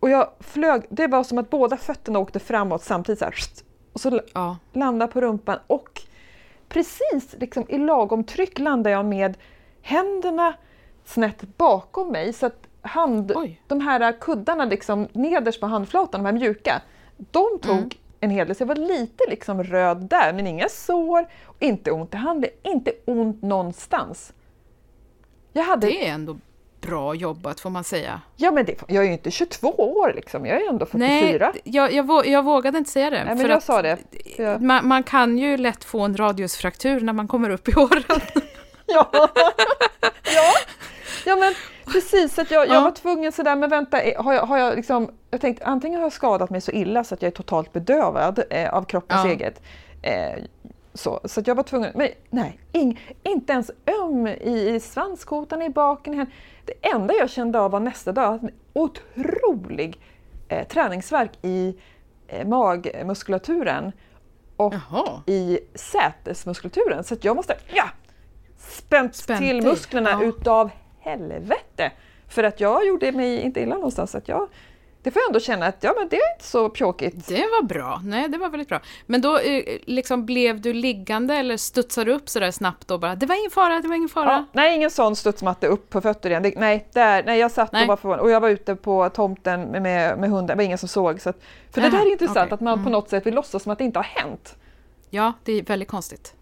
[0.01, 3.35] Och jag flög, det var som att båda fötterna åkte framåt samtidigt så här,
[3.93, 4.57] och så ja.
[4.73, 6.03] landade på rumpan och
[6.69, 9.37] precis liksom i lagom tryck landade jag med
[9.83, 10.55] händerna
[11.05, 13.33] snett bakom mig så att hand,
[13.67, 16.83] de här kuddarna liksom nederst på handflatan, de här mjuka,
[17.17, 17.91] de tog mm.
[18.21, 18.57] en hel del.
[18.57, 22.93] Så jag var lite liksom röd där, men inga sår, inte ont i handen, inte
[23.05, 24.33] ont någonstans.
[25.53, 25.87] Jag hade...
[25.87, 26.37] Det är ändå
[26.81, 28.21] bra jobbat får man säga.
[28.37, 31.53] Ja, men det, jag är ju inte 22 år liksom, jag är ändå 44.
[31.55, 33.25] Nej, jag, jag, jag vågade inte säga det.
[33.25, 33.99] Nej, men jag sa det.
[34.37, 34.59] Ja.
[34.59, 38.03] Man, man, kan ju lätt få en radiusfraktur när man kommer upp i åren.
[38.87, 39.11] ja.
[40.23, 40.53] ja,
[41.27, 41.55] ja men
[41.93, 42.39] precis.
[42.39, 45.64] Att jag, jag var tvungen sådär, men vänta, har jag, har jag liksom, jag tänkte
[45.64, 48.82] antingen har jag skadat mig så illa så att jag är totalt bedövad eh, av
[48.82, 49.30] kroppens ja.
[49.30, 49.62] eget
[50.03, 50.45] eh,
[50.95, 53.70] så, så jag var tvungen, men nej, ing, inte ens
[54.01, 56.26] öm i, i svanskotan, i baken.
[56.64, 60.01] Det enda jag kände av var nästa dag en otrolig
[60.49, 61.76] eh, träningsverk i
[62.28, 63.93] eh, magmuskulaturen
[64.57, 65.22] och Jaha.
[65.26, 67.05] i sätesmuskulaturen.
[67.05, 67.84] Så jag måste ja,
[68.59, 70.22] spänt, spänt till musklerna ja.
[70.22, 70.70] utav
[71.07, 71.93] helvete.
[72.29, 74.15] För att jag gjorde mig inte illa någonstans.
[74.15, 74.49] Att jag
[75.07, 77.29] det får jag ändå känna att ja, men det är inte så pjåkigt.
[77.29, 78.01] Det var bra.
[78.05, 78.81] Nej, det var väldigt bra.
[79.07, 83.15] Men då eh, liksom blev du liggande eller studsade du upp sådär snabbt och bara
[83.15, 84.31] det var ingen fara, det var ingen fara?
[84.31, 86.43] Ja, nej, ingen sån studsmatte upp på fötter igen.
[86.43, 87.83] Det, nej, där, nej, jag satt nej.
[87.83, 88.21] och var förvånad.
[88.21, 91.21] Och jag var ute på tomten med, med, med hunden, det var ingen som såg.
[91.21, 92.55] Så att, för Jaha, det där är intressant, okay.
[92.55, 92.85] att man mm.
[92.85, 94.57] på något sätt vill låtsas som att det inte har hänt.
[95.11, 96.36] Ja, det är väldigt konstigt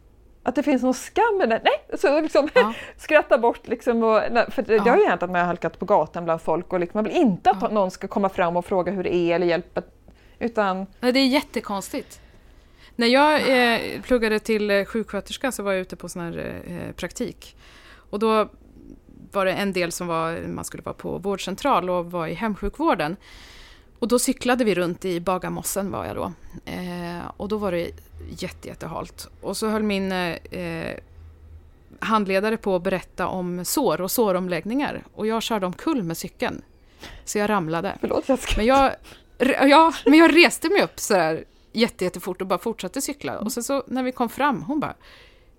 [0.44, 1.60] att det finns någon skam i det.
[1.64, 2.74] Nej, så liksom ja.
[2.96, 4.02] skratta bort liksom.
[4.02, 4.84] Och, för det, ja.
[4.84, 7.04] det har ju hänt att man har halkat på gatan bland folk och liksom, man
[7.04, 7.68] vill inte att ja.
[7.68, 9.82] någon ska komma fram och fråga hur det är eller hjälpa.
[10.38, 10.86] Utan...
[11.00, 12.20] Nej, det är jättekonstigt.
[12.96, 16.92] När jag eh, pluggade till eh, sjuksköterska så var jag ute på sån här eh,
[16.92, 17.56] praktik.
[18.10, 18.48] Och då
[19.32, 23.16] var det en del som var, man skulle vara på vårdcentral och var i hemsjukvården.
[24.04, 26.32] Och då cyklade vi runt i Bagarmossen var jag då.
[26.64, 27.90] Eh, och då var det
[28.38, 29.28] jätte, jättehalt.
[29.40, 30.98] Och så höll min eh,
[31.98, 35.04] handledare på att berätta om sår och såromläggningar.
[35.14, 36.62] Och jag körde omkull med cykeln.
[37.24, 37.98] Så jag ramlade.
[38.00, 38.94] Förlåt, jag men jag,
[39.70, 43.38] ja, men jag reste mig upp så här jätte, jättefort och bara fortsatte cykla.
[43.38, 44.94] Och sen så när vi kom fram, hon bara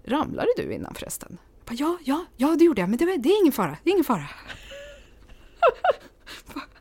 [0.04, 1.38] Ramlade du innan förresten?
[1.56, 3.90] Jag bara, ja, ja, ja det gjorde jag, men det, det är ingen fara, det
[3.90, 4.28] är ingen fara.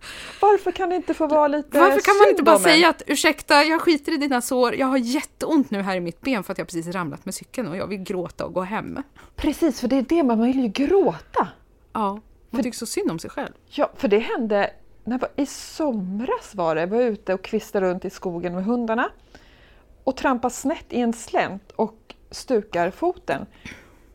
[0.45, 3.65] Varför kan det inte få vara lite Varför kan man inte bara säga att ursäkta,
[3.65, 6.59] jag skiter i dina sår, jag har jätteont nu här i mitt ben för att
[6.59, 9.03] jag precis ramlat med cykeln och jag vill gråta och gå hem.
[9.37, 11.49] Precis, för det är det, man vill ju gråta.
[11.93, 12.21] Ja,
[12.51, 13.53] man tycker så synd om sig själv.
[13.69, 14.71] Ja, för det hände
[15.05, 18.65] när var, i somras var det, jag var ute och kvistade runt i skogen med
[18.65, 19.11] hundarna
[20.05, 23.47] och trampade snett i en slänt och stukar foten.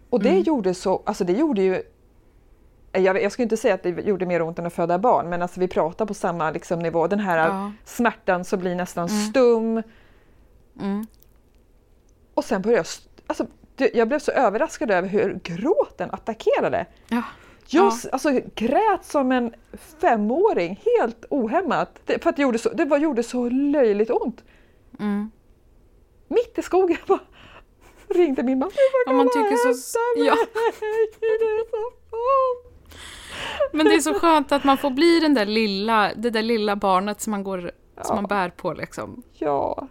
[0.09, 0.41] Och det mm.
[0.41, 1.83] gjorde så, alltså det gjorde ju
[2.91, 5.41] jag, jag ska inte säga att det gjorde mer ont än att föda barn, men
[5.41, 7.07] alltså vi pratar på samma liksom, nivå.
[7.07, 7.71] Den här ja.
[7.85, 9.29] smärtan som blir nästan mm.
[9.29, 9.83] stum.
[10.79, 11.07] Mm.
[12.33, 12.85] Och sen började jag...
[13.27, 13.47] Alltså,
[13.93, 16.85] jag blev så överraskad över hur gråten attackerade.
[17.07, 17.23] Ja.
[17.65, 18.09] Just, ja.
[18.13, 19.53] alltså, grät som en
[19.99, 21.99] femåring, helt ohämmat.
[22.05, 24.43] Det, för att det gjorde så, det var, gjorde så löjligt ont.
[24.99, 25.31] Mm.
[26.27, 27.19] Mitt i skogen bara,
[28.07, 28.71] ringde min mamma.
[29.05, 29.99] Ja, man tycker så...
[30.15, 30.35] Ja.
[33.71, 36.75] Men det är så skönt att man får bli den där lilla, det där lilla
[36.75, 38.03] barnet som man, går, ja.
[38.03, 38.73] som man bär på.
[38.73, 39.23] Liksom.
[39.33, 39.87] Ja,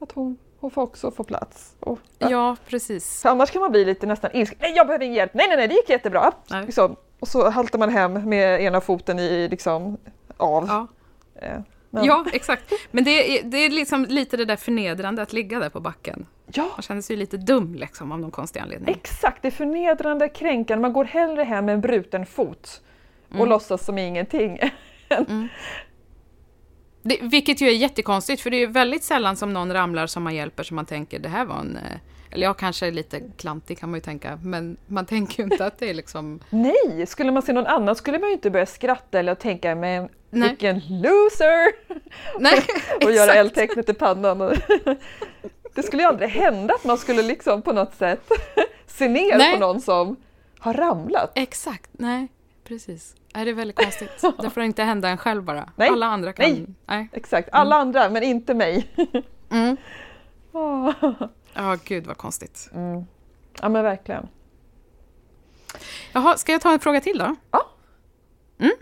[0.00, 1.74] att hon, hon får också få plats.
[1.80, 2.30] Och, ja.
[2.30, 2.56] ja.
[2.68, 3.22] precis.
[3.22, 4.58] För annars kan man bli lite nästan ilsken.
[4.60, 5.34] Nej, jag behöver ingen hjälp.
[5.34, 6.32] Nej, nej, nej, det gick jättebra.
[6.66, 6.96] Liksom.
[7.20, 9.98] Och så haltar man hem med ena foten i, liksom,
[10.36, 10.66] av.
[10.66, 10.86] Ja.
[11.34, 12.04] Eh, men.
[12.04, 12.72] Ja, exakt.
[12.90, 16.26] Men det är, det är liksom lite det där förnedrande att ligga där på backen.
[16.46, 16.62] Ja.
[16.62, 18.94] Man känner sig lite dum liksom, av någon konstig anledning.
[18.94, 20.82] Exakt, det är förnedrande, kränkande.
[20.82, 22.82] Man går hellre hem med en bruten fot
[23.32, 23.48] och mm.
[23.48, 24.58] låtsas som ingenting.
[25.08, 25.48] mm.
[27.02, 30.34] det, vilket ju är jättekonstigt, för det är väldigt sällan som någon ramlar som man
[30.34, 31.76] hjälper som man tänker det här var en...
[31.76, 31.98] Eh,
[32.34, 35.66] eller jag kanske är lite klantig kan man ju tänka, men man tänker ju inte
[35.66, 36.40] att det är liksom...
[36.50, 40.08] Nej, skulle man se någon annan skulle man ju inte börja skratta eller tänka men
[40.30, 40.48] Nej.
[40.48, 41.72] vilken loser!
[42.40, 42.64] Nej,
[43.04, 44.38] och göra eldtecknet i pannan.
[45.74, 48.30] Det skulle ju aldrig hända att man skulle liksom på något sätt
[48.86, 49.52] se ner nej.
[49.52, 50.16] på någon som
[50.58, 51.32] har ramlat.
[51.34, 52.28] Exakt, nej
[52.64, 53.16] precis.
[53.34, 54.24] Nej, det är väldigt konstigt.
[54.42, 55.72] Det får inte hända en själv bara.
[55.76, 55.88] Nej.
[55.88, 56.50] Alla andra kan...
[56.50, 57.08] Nej, nej.
[57.12, 57.48] exakt.
[57.52, 57.88] Alla mm.
[57.88, 58.88] andra, men inte mig.
[59.50, 59.76] mm.
[60.54, 61.72] Ja, oh.
[61.72, 62.70] oh, gud vad konstigt.
[62.74, 63.04] Mm.
[63.60, 64.28] Ja, men verkligen.
[66.12, 67.36] Jaha, ska jag ta en fråga till då?
[67.50, 67.66] Ja.
[68.58, 68.72] Mm.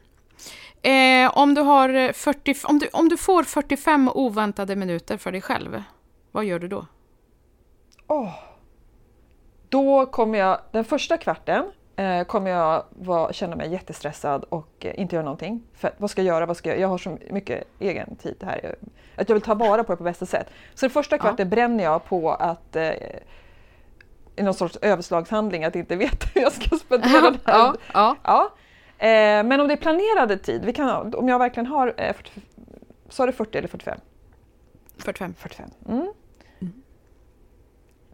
[0.83, 5.41] Eh, om, du har 40, om, du, om du får 45 oväntade minuter för dig
[5.41, 5.83] själv,
[6.33, 6.87] vad gör du då?
[8.07, 8.35] Oh.
[9.69, 11.65] Då kommer jag, den första kvarten
[12.01, 15.63] eh, kommer jag var, känna mig jättestressad och eh, inte göra någonting.
[15.75, 16.47] För, vad ska jag göra?
[16.47, 18.75] Vad ska jag, jag har så mycket egen tid här.
[19.17, 20.47] Att jag vill ta vara på det på bästa sätt.
[20.75, 21.51] Så den första kvarten ja.
[21.51, 22.91] bränner jag på att eh,
[24.37, 27.75] i någon sorts överslagshandling att inte veta hur jag ska spendera den här.
[27.95, 28.51] Ja, ja.
[28.99, 32.31] Eh, men om det är planerade tid, vi kan, om jag verkligen har, eh, 40,
[33.09, 34.01] sa du 40 eller 45?
[34.99, 35.35] 45.
[35.39, 35.71] 45.
[35.89, 36.01] Mm.
[36.01, 36.13] Mm.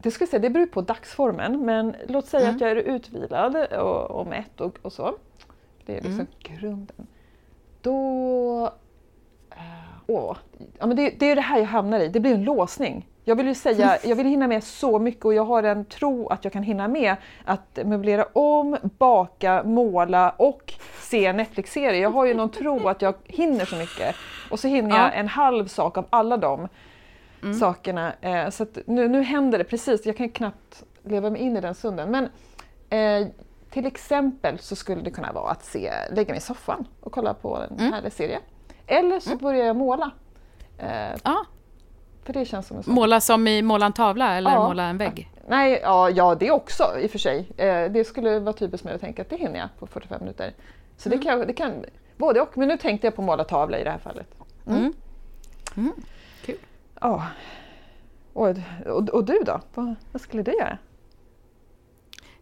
[0.06, 2.54] Det, ska säga, det beror på dagsformen, men låt säga mm.
[2.54, 5.14] att jag är utvilad och, och mätt och, och så.
[5.86, 6.26] Det är liksom mm.
[6.38, 7.06] grunden.
[7.82, 8.70] Då...
[9.50, 9.56] Äh,
[10.06, 10.36] åh,
[10.78, 13.08] ja, men det, det är det här jag hamnar i, det blir en låsning.
[13.24, 16.28] Jag vill ju säga, jag vill hinna med så mycket och jag har en tro
[16.28, 22.02] att jag kan hinna med att möblera om, baka, måla och se Netflix-serier.
[22.02, 24.14] Jag har ju någon tro att jag hinner så mycket.
[24.50, 26.68] Och så hinner jag en halv sak av alla de
[27.42, 27.54] mm.
[27.54, 28.12] sakerna.
[28.20, 31.74] Eh, så nu, nu händer det precis, jag kan knappt leva mig in i den
[31.74, 32.10] stunden.
[32.10, 32.28] Men
[32.90, 33.28] eh,
[33.70, 37.34] till exempel så skulle det kunna vara att se, lägga mig i soffan och kolla
[37.34, 37.92] på en mm.
[37.92, 38.38] härlig serie.
[38.86, 39.38] Eller så mm.
[39.38, 40.10] börjar jag måla.
[40.78, 41.44] Eh, ah.
[42.24, 42.94] För det känns som en sån.
[42.94, 44.68] Måla som i måla en tavla eller ja.
[44.68, 45.30] måla en vägg?
[45.48, 47.52] Nej, ja, ja det också i och för sig.
[47.56, 50.54] Eh, det skulle vara typiskt med att tänka att det hinner jag på 45 minuter.
[50.96, 51.18] Så mm.
[51.18, 51.84] det, kan, det kan
[52.16, 52.58] både och.
[52.58, 54.26] Men nu tänkte jag på måla tavla i det här fallet.
[54.66, 54.92] Mm.
[55.76, 55.92] Mm.
[57.00, 57.26] Ja.
[58.32, 58.48] Och,
[58.86, 59.60] och, och, du då?
[59.74, 60.78] Vad, vad skulle du göra?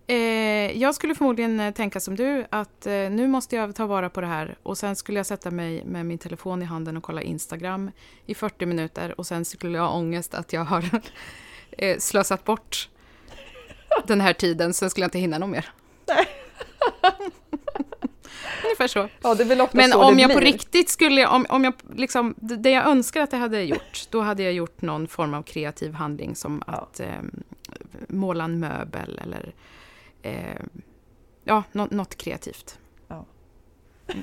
[0.07, 4.11] Eh, jag skulle förmodligen eh, tänka som du, att eh, nu måste jag ta vara
[4.11, 7.03] på det här och sen skulle jag sätta mig med min telefon i handen och
[7.03, 7.91] kolla Instagram
[8.27, 10.85] i 40 minuter och sen skulle jag ha ångest att jag har
[11.71, 12.89] eh, slösat bort
[14.07, 15.71] den här tiden, sen skulle jag inte hinna något mer.
[16.07, 16.27] Nej.
[18.65, 19.09] Ungefär så.
[19.23, 19.37] Ja,
[19.73, 20.37] Men om jag blir.
[20.37, 24.21] på riktigt skulle, om, om jag liksom, det jag önskar att jag hade gjort, då
[24.21, 26.73] hade jag gjort någon form av kreativ handling som ja.
[26.73, 27.09] att eh,
[28.09, 29.55] måla en möbel eller
[30.23, 30.63] eh,
[31.45, 32.79] ja, något, något kreativt.
[33.09, 33.25] Ja.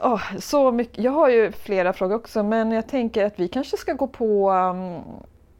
[0.00, 0.12] Mm.
[0.12, 1.04] oh, så mycket.
[1.04, 4.50] Jag har ju flera frågor också, men jag tänker att vi kanske ska gå på
[4.50, 5.02] um,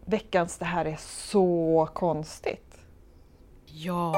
[0.05, 2.79] veckans Det här är så konstigt.
[3.66, 4.14] Ja.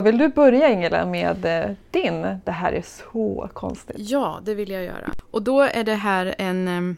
[0.00, 3.96] Vill du börja Ingela med eh, din Det här är så konstigt?
[3.98, 5.12] Ja, det vill jag göra.
[5.30, 6.96] Och då är det här en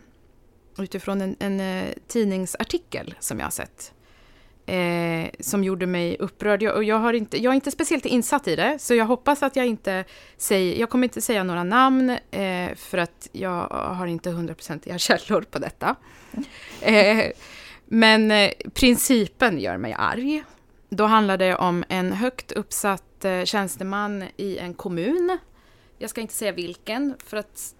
[0.78, 3.92] utifrån en, en eh, tidningsartikel som jag har sett.
[4.66, 6.62] Eh, som gjorde mig upprörd.
[6.62, 9.42] Jag, och jag, har inte, jag är inte speciellt insatt i det, så jag hoppas
[9.42, 10.04] att jag inte
[10.36, 10.80] säger...
[10.80, 15.58] Jag kommer inte säga några namn, eh, för att jag har inte hundraprocentiga källor på
[15.58, 15.96] detta.
[16.80, 17.24] Eh,
[17.84, 20.44] men eh, principen gör mig arg.
[20.90, 25.38] Då handlar det om en högt uppsatt eh, tjänsteman i en kommun
[26.02, 27.74] jag ska inte säga vilken, för att,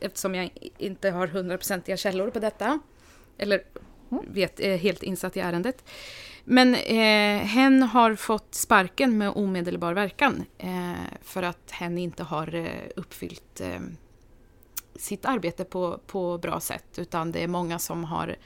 [0.00, 2.80] eftersom jag inte har hundraprocentiga källor på detta.
[3.38, 3.62] Eller
[4.10, 4.24] mm.
[4.32, 5.84] vet, är helt insatt i ärendet.
[6.44, 10.92] Men eh, hen har fått sparken med omedelbar verkan eh,
[11.22, 13.80] för att hen inte har eh, uppfyllt eh,
[14.96, 16.98] sitt arbete på, på bra sätt.
[16.98, 18.36] Utan det är många som har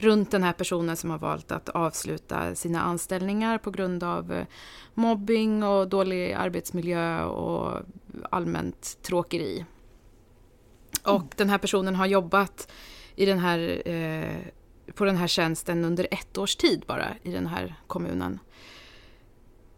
[0.00, 4.46] runt den här personen som har valt att avsluta sina anställningar på grund av eh,
[4.94, 7.82] mobbing och dålig arbetsmiljö och
[8.30, 9.64] allmänt tråkeri.
[11.02, 11.28] Och mm.
[11.36, 12.72] den här personen har jobbat
[13.14, 14.36] i den här, eh,
[14.94, 18.38] på den här tjänsten under ett års tid bara i den här kommunen.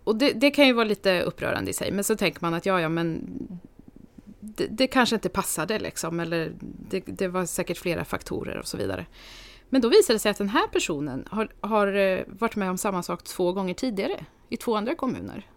[0.05, 2.67] Och det, det, kan ju vara lite upprörande i sig, men så tänker man att
[2.67, 3.39] ja, ja, men
[4.41, 8.77] det, det kanske inte passade liksom, eller det, det, var säkert flera faktorer och så
[8.77, 9.07] vidare.
[9.73, 12.79] Men då visade det sig att den här personen har, har eh, varit med om
[12.79, 15.51] samma sak två gånger tidigare i två andra kommuner.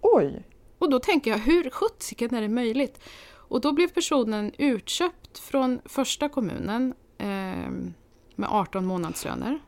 [0.00, 0.46] Oj!
[0.78, 3.00] Och då tänker jag, hur sjuttsiken är det möjligt?
[3.30, 7.26] Och då blev personen utköpt från första kommunen eh,
[8.36, 9.58] med 18 månadslöner.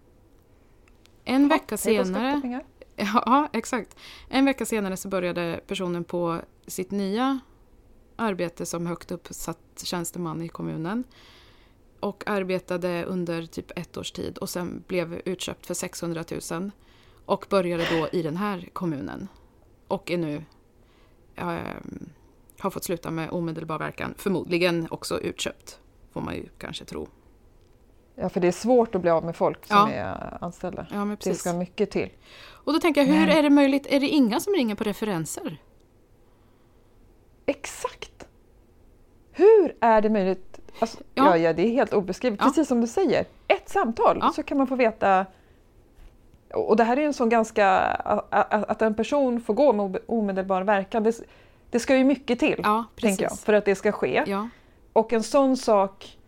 [1.24, 2.60] En ja, vecka senare...
[2.96, 3.96] Ja, exakt.
[4.28, 7.40] En vecka senare så började personen på sitt nya
[8.16, 11.04] arbete som högt uppsatt tjänsteman i kommunen
[12.04, 16.70] och arbetade under typ ett års tid och sen blev utköpt för 600 000
[17.24, 19.28] och började då i den här kommunen
[19.88, 20.44] och är nu
[21.34, 21.56] äh,
[22.58, 24.14] har fått sluta med omedelbar verkan.
[24.18, 25.80] Förmodligen också utköpt,
[26.12, 27.08] får man ju kanske tro.
[28.14, 29.90] Ja, för det är svårt att bli av med folk som ja.
[29.90, 30.86] är anställda.
[30.90, 31.32] Ja, men precis.
[31.32, 32.10] Det ska mycket till.
[32.36, 33.36] Och då tänker jag, hur men...
[33.38, 33.86] är det möjligt?
[33.86, 35.56] Är det inga som ringer på referenser?
[37.46, 38.28] Exakt!
[39.32, 40.53] Hur är det möjligt?
[40.78, 41.24] Alltså, ja.
[41.24, 41.36] ja.
[41.36, 42.38] Ja, det är helt obeskrivet.
[42.42, 42.46] Ja.
[42.46, 45.26] Precis som du säger, ett samtal så kan man få veta
[46.54, 47.68] och det här är en sån ganska,
[48.50, 51.20] att en person får gå med omedelbar verkan, det,
[51.70, 54.22] det ska ju mycket till, ja, tänker jag, för att det ska ske.
[54.26, 54.48] Ja.
[54.92, 56.18] Och en sån sak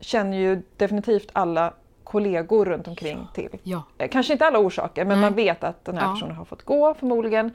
[0.00, 1.72] känner ju definitivt alla
[2.04, 3.34] kollegor runt omkring ja.
[3.34, 3.58] till.
[3.98, 5.30] Eh, kanske inte alla orsaker, men Nej.
[5.30, 7.50] man vet att den här personen har fått gå förmodligen.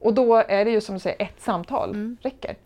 [0.00, 2.16] Och då är det ju som du säger, ett samtal mm.
[2.22, 2.56] räcker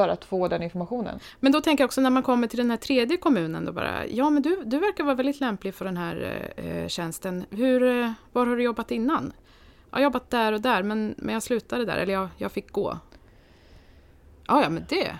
[0.00, 1.20] för att få den informationen.
[1.40, 4.06] Men då tänker jag också när man kommer till den här tredje kommunen då bara,
[4.06, 7.44] ja men du, du verkar vara väldigt lämplig för den här eh, tjänsten.
[7.50, 9.32] Hur, eh, var har du jobbat innan?
[9.90, 12.72] Jag har jobbat där och där men, men jag slutade där, eller jag, jag fick
[12.72, 12.98] gå.
[14.46, 15.18] Ja, ja men det,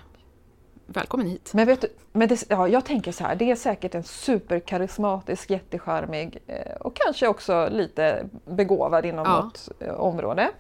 [0.87, 1.51] välkommen hit.
[1.55, 5.51] Men vet du, men det, ja, jag tänker så här, det är säkert en superkarismatisk,
[5.51, 9.43] jättecharmig eh, och kanske också lite begåvad inom ja.
[9.43, 10.51] något eh, område.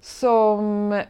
[0.00, 1.02] Som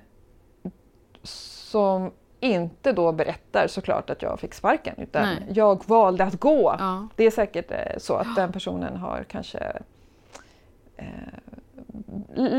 [1.75, 2.11] som
[2.41, 5.39] inte då berättar såklart att jag fick sparken utan Nej.
[5.55, 6.77] jag valde att gå.
[6.79, 7.09] Ja.
[7.16, 9.59] Det är säkert eh, så att den personen har kanske
[10.97, 11.07] eh,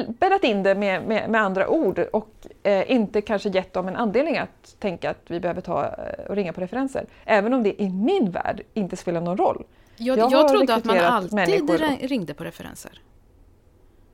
[0.08, 3.96] bäddat in det med, med, med andra ord och eh, inte kanske gett dem en
[3.96, 7.06] anledning att tänka att vi behöver ta eh, och ringa på referenser.
[7.26, 9.64] Även om det i min värld inte spelar någon roll.
[9.98, 13.02] Jag, jag, jag trodde att man alltid ringde på referenser.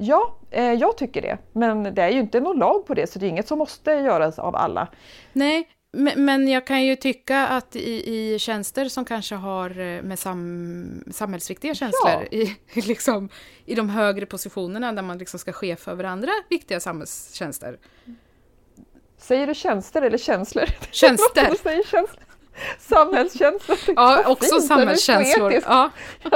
[0.03, 1.37] Ja, eh, jag tycker det.
[1.53, 3.91] Men det är ju inte någon lag på det, så det är inget som måste
[3.91, 4.87] göras av alla.
[5.33, 5.67] Nej,
[6.15, 11.03] men jag kan ju tycka att i, i tjänster som kanske har eh, med sam,
[11.11, 12.37] samhällsviktiga känslor, ja.
[12.37, 13.29] i, liksom,
[13.65, 17.77] i de högre positionerna där man liksom ska chefa över andra viktiga samhällstjänster.
[19.17, 20.65] Säger du tjänster eller känslor?
[20.91, 21.55] Tjänster!
[21.63, 22.23] säger tjänster.
[22.79, 23.75] Samhällskänsla.
[23.95, 25.53] Ja, också fint, samhällskänslor.
[25.53, 25.89] Ja.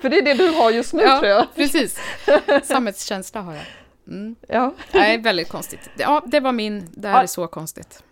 [0.00, 1.54] För det är det du har just nu ja, tror jag.
[1.54, 1.98] precis.
[2.62, 3.64] Samhällskänsla har jag.
[4.08, 4.36] Mm.
[4.48, 4.74] Ja.
[4.92, 5.90] Nej, väldigt konstigt.
[5.96, 7.22] Ja, det var min, det här ja.
[7.22, 8.02] är så konstigt.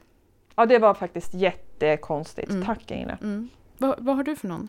[0.56, 2.50] Ja, det var faktiskt jättekonstigt.
[2.50, 2.66] Mm.
[2.66, 3.18] Tack Ingela.
[3.22, 3.48] Mm.
[3.78, 4.68] Va, vad har du för någon?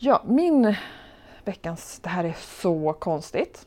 [0.00, 0.76] Ja, min
[1.44, 3.66] veckans, det här är så konstigt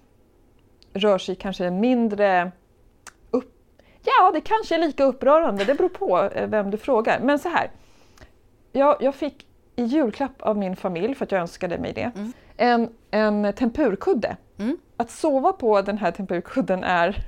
[0.94, 2.52] rör sig kanske mindre
[3.32, 3.54] upp...
[4.04, 7.20] Ja, det kanske är lika upprörande, det beror på eh, vem du frågar.
[7.20, 7.72] Men så här,
[8.72, 12.34] jag, jag fick i julklapp av min familj, för att jag önskade mig det, mm.
[12.58, 14.38] en, en tempurkudde.
[14.58, 14.78] Mm.
[14.98, 17.28] Att sova på den här tempurkudden är,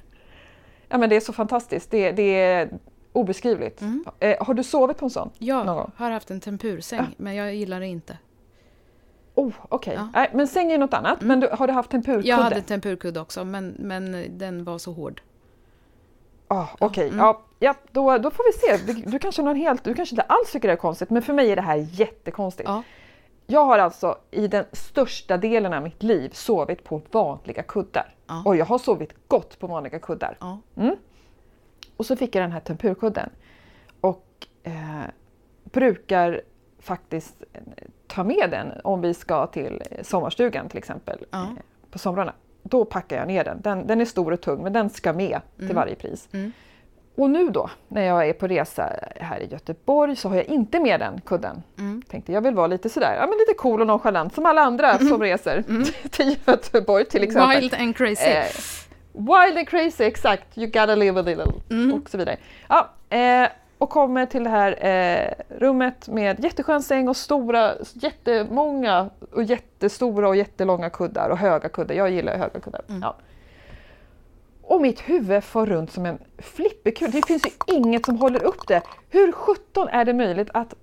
[0.89, 1.91] ja, men det är så fantastiskt.
[1.91, 2.69] Det, det är
[3.13, 3.81] obeskrivligt.
[3.81, 4.05] Mm.
[4.19, 5.29] Eh, har du sovit på en sån?
[5.37, 7.05] Ja, jag har haft en tempursäng, ja.
[7.17, 8.17] men jag gillar det inte.
[9.35, 10.23] Oh, Okej, okay.
[10.23, 10.27] ja.
[10.33, 11.21] men säng är något annat.
[11.21, 11.27] Mm.
[11.27, 12.27] Men du, har du haft tempurkudde?
[12.27, 15.21] Jag hade tempurkudde också, men, men den var så hård.
[16.47, 17.07] Ah, Okej, okay.
[17.07, 17.19] mm.
[17.19, 18.93] ja, ja, då, då får vi se.
[18.93, 21.33] Du, du, kanske någon helt, du kanske inte alls tycker det är konstigt, men för
[21.33, 22.69] mig är det här jättekonstigt.
[22.69, 22.83] Ja.
[23.47, 28.15] Jag har alltså i den största delen av mitt liv sovit på vanliga kuddar.
[28.27, 28.43] Ja.
[28.45, 30.37] Och jag har sovit gott på vanliga kuddar.
[30.39, 30.59] Ja.
[30.77, 30.95] Mm.
[31.97, 33.29] Och så fick jag den här tempurkudden.
[34.01, 34.73] Och eh,
[35.63, 36.41] brukar
[36.79, 37.43] faktiskt
[38.13, 41.41] ta med den om vi ska till sommarstugan till exempel ja.
[41.41, 41.47] Eh,
[41.91, 42.33] på somrarna.
[42.63, 43.61] Då packar jag ner den.
[43.61, 43.87] den.
[43.87, 45.67] Den är stor och tung men den ska med mm.
[45.67, 46.29] till varje pris.
[46.31, 46.51] Mm.
[47.15, 50.79] Och nu då när jag är på resa här i Göteborg så har jag inte
[50.79, 51.63] med den kudden.
[51.77, 52.01] Mm.
[52.01, 54.91] Tänkte jag vill vara lite sådär, ja men lite cool och nonchalant som alla andra
[54.91, 55.07] mm.
[55.07, 55.83] som reser mm.
[56.09, 57.59] till Göteborg till exempel.
[57.59, 58.29] Wild and crazy.
[58.29, 58.45] Eh,
[59.13, 60.57] wild and crazy, exakt.
[60.57, 61.53] You gotta live a little.
[61.69, 61.93] Mm.
[61.93, 62.37] Och så vidare.
[62.67, 69.09] Ja, eh, och kommer till det här eh, rummet med jätteskön säng och stora, jättemånga
[69.31, 71.95] och jättestora och jättelånga kuddar och höga kuddar.
[71.95, 72.81] Jag gillar höga kuddar.
[72.89, 73.01] Mm.
[73.01, 73.15] Ja.
[74.61, 77.11] Och mitt huvud får runt som en flipperkul.
[77.11, 78.81] Det finns ju inget som håller upp det.
[79.09, 80.75] Hur sjutton är det möjligt att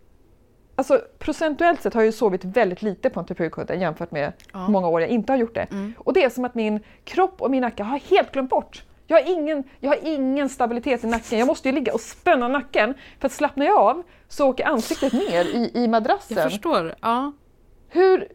[0.75, 4.59] Alltså procentuellt sett har jag ju sovit väldigt lite på en tempurkudde jämfört med ja.
[4.59, 5.67] hur många år jag inte har gjort det.
[5.71, 5.93] Mm.
[5.99, 9.23] Och det är som att min kropp och min nacke har helt glömt bort jag
[9.23, 11.39] har, ingen, jag har ingen stabilitet i nacken.
[11.39, 12.95] Jag måste ju ligga och spänna nacken.
[13.21, 16.37] För att slappnar jag av så åker ansiktet ner i, i madrassen.
[16.37, 16.95] Jag förstår.
[17.01, 17.33] Ja.
[17.89, 18.29] Hur...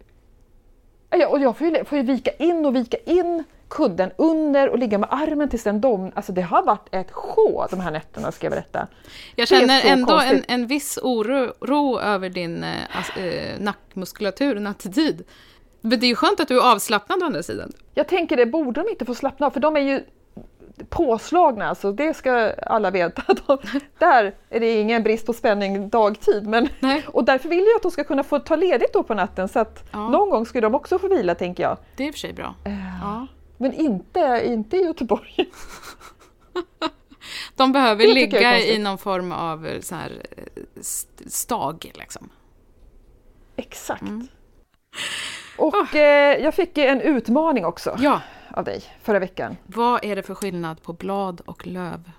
[1.10, 4.80] Ja, och jag får ju, får ju vika in och vika in kudden under och
[4.80, 6.12] ligga med armen tills den dom...
[6.16, 8.88] Alltså det har varit ett sjå de här nätterna ska jag berätta.
[9.36, 15.24] Jag känner ändå en, en viss oro, oro över din äh, nackmuskulatur nattetid.
[15.82, 17.74] Men det är ju skönt att du är avslappnad å andra sidan.
[17.94, 19.52] Jag tänker det, borde de inte få slappna av?
[19.52, 20.04] För de är ju
[20.90, 23.24] påslagna, alltså, det ska alla veta.
[23.48, 23.58] De,
[23.98, 26.48] där är det ingen brist på spänning dagtid.
[26.48, 26.70] Men,
[27.08, 29.60] och därför vill jag att de ska kunna få ta ledigt då på natten så
[29.60, 30.10] att ja.
[30.10, 31.78] någon gång ska de också få vila tänker jag.
[31.96, 32.56] Det är i och för sig bra.
[32.68, 33.28] Uh, ja.
[33.58, 35.36] Men inte, inte i Göteborg.
[37.56, 40.12] de behöver ligga i någon form av eh, så här,
[41.28, 42.30] stag liksom.
[43.56, 44.02] Exakt.
[44.02, 44.28] Mm.
[45.58, 45.96] Och oh.
[45.96, 48.22] eh, jag fick en utmaning också ja.
[48.56, 49.58] Av dig förra veckan.
[49.66, 52.12] Vad är det för skillnad på blad och löv?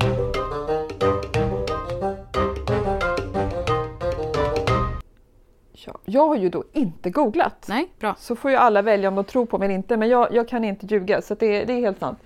[5.73, 7.67] Ja, jag har ju då inte googlat.
[7.69, 8.15] Nej, bra.
[8.19, 10.49] Så får ju alla välja om de tror på mig eller inte, men jag, jag
[10.49, 12.19] kan inte ljuga så det, det, är helt sant.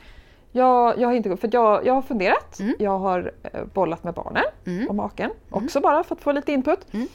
[0.52, 2.74] Jag, jag har inte för jag, jag har funderat, mm.
[2.78, 4.88] jag har eh, bollat med barnen mm.
[4.88, 5.64] och maken mm.
[5.64, 6.94] också bara för att få lite input.
[6.94, 7.06] Mm.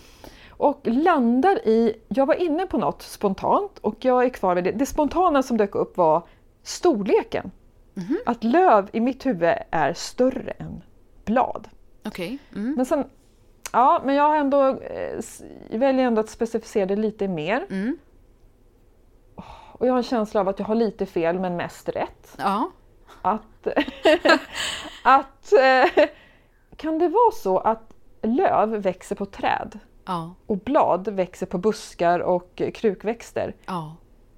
[0.49, 4.71] Och landar i, jag var inne på något spontant och jag är kvar vid det.
[4.71, 6.23] Det spontana som dök upp var
[6.65, 7.51] storleken.
[7.97, 8.17] Mm.
[8.25, 10.83] Att löv i mitt huvud är större än
[11.25, 11.67] blad.
[12.05, 12.37] Okay.
[12.55, 12.73] Mm.
[12.75, 13.09] Men sen,
[13.73, 15.19] ja men jag ändå, eh,
[15.69, 17.65] jag väljer ändå att specificera det lite mer.
[17.69, 17.97] Mm.
[19.71, 22.35] Och jag har en känsla av att jag har lite fel men mest rätt.
[22.37, 22.71] Ja.
[23.21, 23.67] Att,
[25.03, 26.05] att eh,
[26.75, 29.79] kan det vara så att löv växer på träd?
[30.05, 30.35] Ja.
[30.45, 33.55] Och blad växer på buskar och krukväxter.
[33.65, 33.95] Ja.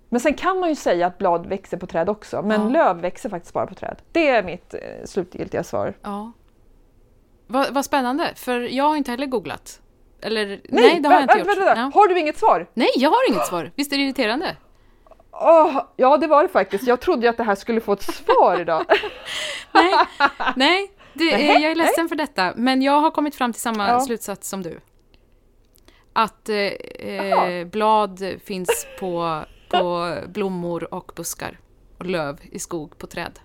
[0.09, 2.69] Men sen kan man ju säga att blad växer på träd också, men ja.
[2.69, 4.01] löv växer faktiskt bara på träd.
[4.11, 5.93] Det är mitt eh, slutgiltiga svar.
[6.01, 6.31] Ja.
[7.47, 9.81] Vad, vad spännande, för jag har inte heller googlat.
[10.21, 11.47] Eller nej, nej det har jag inte gjort.
[11.47, 11.81] Vänta, vänta.
[11.81, 11.91] Ja.
[11.93, 12.67] Har du inget svar?
[12.73, 13.71] Nej, jag har inget svar.
[13.75, 14.55] Visst är det irriterande?
[15.31, 16.87] Oh, ja, det var det faktiskt.
[16.87, 18.85] Jag trodde att det här skulle få ett svar idag.
[19.71, 19.93] nej,
[20.55, 22.09] nej, det, jag är ledsen nej.
[22.09, 23.99] för detta, men jag har kommit fram till samma ja.
[23.99, 24.79] slutsats som du
[26.17, 31.59] att eh, eh blad finns på, på blommor och buskar
[31.97, 33.39] och löv i skog på träd.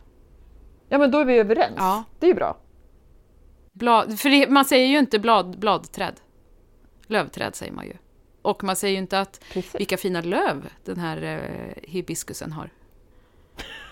[0.89, 1.75] Ja men då är vi överens.
[1.77, 2.05] Ja.
[2.19, 2.59] Det är ju bra.
[3.73, 6.21] Blad, för det, man säger ju inte blad, bladträd.
[7.07, 7.97] Lövträd säger man ju.
[8.43, 9.75] Och man säger ju inte att Precis.
[9.75, 12.71] vilka fina löv den här eh, hibiskusen har.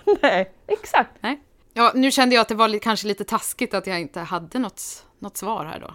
[0.22, 1.10] Nej, exakt.
[1.20, 1.40] Nej.
[1.72, 5.06] Ja, nu kände jag att det var kanske lite taskigt att jag inte hade något,
[5.18, 5.94] något svar här då.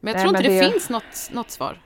[0.00, 1.82] Men jag tror Nej, inte det, det, finns något, något svar.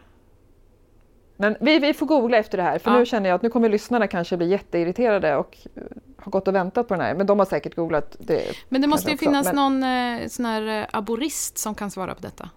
[1.37, 2.99] Men vi, vi får googla efter det här, för ja.
[2.99, 5.59] nu känner jag att nu kommer lyssnarna kanske bli jätteirriterade och
[6.17, 7.15] har gått och väntat på den här.
[7.15, 8.45] Men de har säkert googlat det.
[8.69, 9.25] Men det måste ju också.
[9.25, 9.57] finnas men...
[9.57, 12.51] någon eh, sån här eh, aborist som kan svara på detta.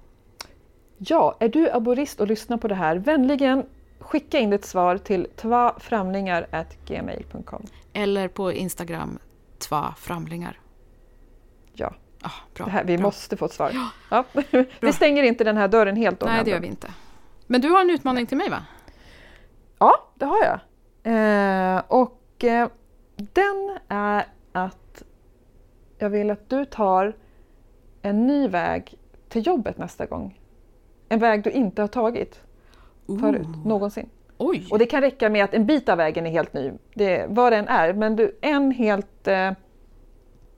[0.97, 3.65] Ja, är du aborist och lyssnar på det här, vänligen
[3.99, 9.19] skicka in ditt svar till tvaframlingar.gmail.com Eller på Instagram,
[9.57, 10.59] tvaframlingar.
[11.73, 11.93] Ja.
[12.21, 13.03] Ah, bra, här, vi bra.
[13.03, 13.71] måste få ett svar.
[14.09, 14.23] Ja.
[14.79, 16.21] vi stänger inte den här dörren helt.
[16.21, 16.87] Nej, det gör vi inte.
[17.47, 18.65] Men du har en utmaning till mig va?
[19.79, 20.59] Ja, det har jag.
[21.03, 22.69] Eh, och eh,
[23.15, 25.03] den är att
[25.97, 27.13] jag vill att du tar
[28.01, 28.97] en ny väg
[29.29, 30.39] till jobbet nästa gång.
[31.09, 32.41] En väg du inte har tagit
[33.05, 33.19] Ooh.
[33.19, 34.09] förut, någonsin.
[34.37, 34.67] Oj.
[34.71, 37.53] Och det kan räcka med att en bit av vägen är helt ny, det, vad
[37.53, 39.27] den är, men du, en helt...
[39.27, 39.51] Eh,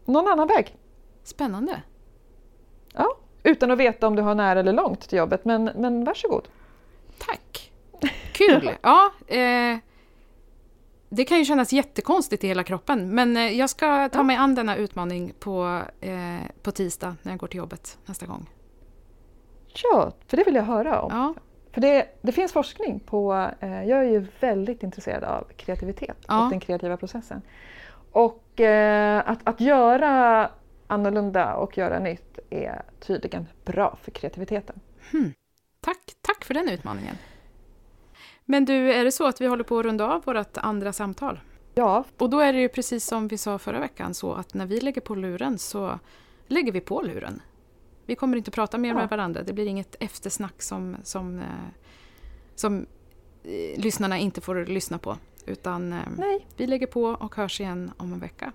[0.05, 0.75] någon annan väg.
[1.23, 1.81] Spännande.
[2.93, 6.47] Ja, utan att veta om du har nära eller långt till jobbet, men, men varsågod.
[7.19, 7.71] Tack!
[8.31, 8.71] Kul!
[8.81, 9.77] ja, eh,
[11.09, 14.55] det kan ju kännas jättekonstigt i hela kroppen, men eh, jag ska ta mig an
[14.55, 18.49] denna utmaning på, eh, på tisdag när jag går till jobbet nästa gång.
[19.83, 21.11] Ja, för det vill jag höra om.
[21.11, 21.33] Ja.
[21.71, 26.43] För det, det finns forskning på, eh, jag är ju väldigt intresserad av kreativitet ja.
[26.43, 27.41] och den kreativa processen.
[28.11, 30.49] Och eh, att, att göra
[30.87, 34.79] annorlunda och göra nytt är tydligen bra för kreativiteten.
[35.11, 35.33] Hmm.
[35.79, 37.15] Tack, tack för den utmaningen.
[38.45, 41.39] Men du, är det så att vi håller på att runda av vårt andra samtal?
[41.75, 42.03] Ja.
[42.17, 44.79] Och då är det ju precis som vi sa förra veckan så att när vi
[44.79, 45.99] lägger på luren så
[46.47, 47.41] lägger vi på luren.
[48.05, 48.95] Vi kommer inte att prata mer ja.
[48.95, 49.43] med varandra.
[49.43, 51.45] Det blir inget eftersnack som, som, eh,
[52.55, 52.85] som
[53.43, 55.17] eh, lyssnarna inte får lyssna på.
[55.45, 56.47] Utan eh, Nej.
[56.57, 58.53] vi lägger på och hörs igen om en vecka.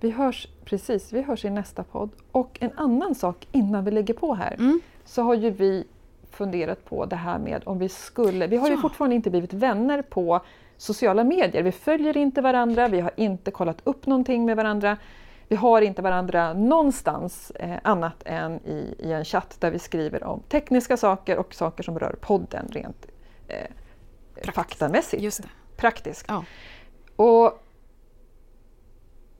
[0.00, 2.10] Vi hörs precis, vi hörs i nästa podd.
[2.32, 4.80] Och en annan sak innan vi lägger på här, mm.
[5.04, 5.84] så har ju vi
[6.30, 8.74] funderat på det här med om vi skulle, vi har ja.
[8.74, 10.40] ju fortfarande inte blivit vänner på
[10.76, 11.62] sociala medier.
[11.62, 14.96] Vi följer inte varandra, vi har inte kollat upp någonting med varandra.
[15.48, 20.24] Vi har inte varandra någonstans eh, annat än i, i, en chatt där vi skriver
[20.24, 23.06] om tekniska saker och saker som rör podden rent
[23.48, 25.40] eh, faktamässigt.
[25.76, 26.24] Praktiskt.
[26.28, 26.44] Ja.
[27.16, 27.62] Och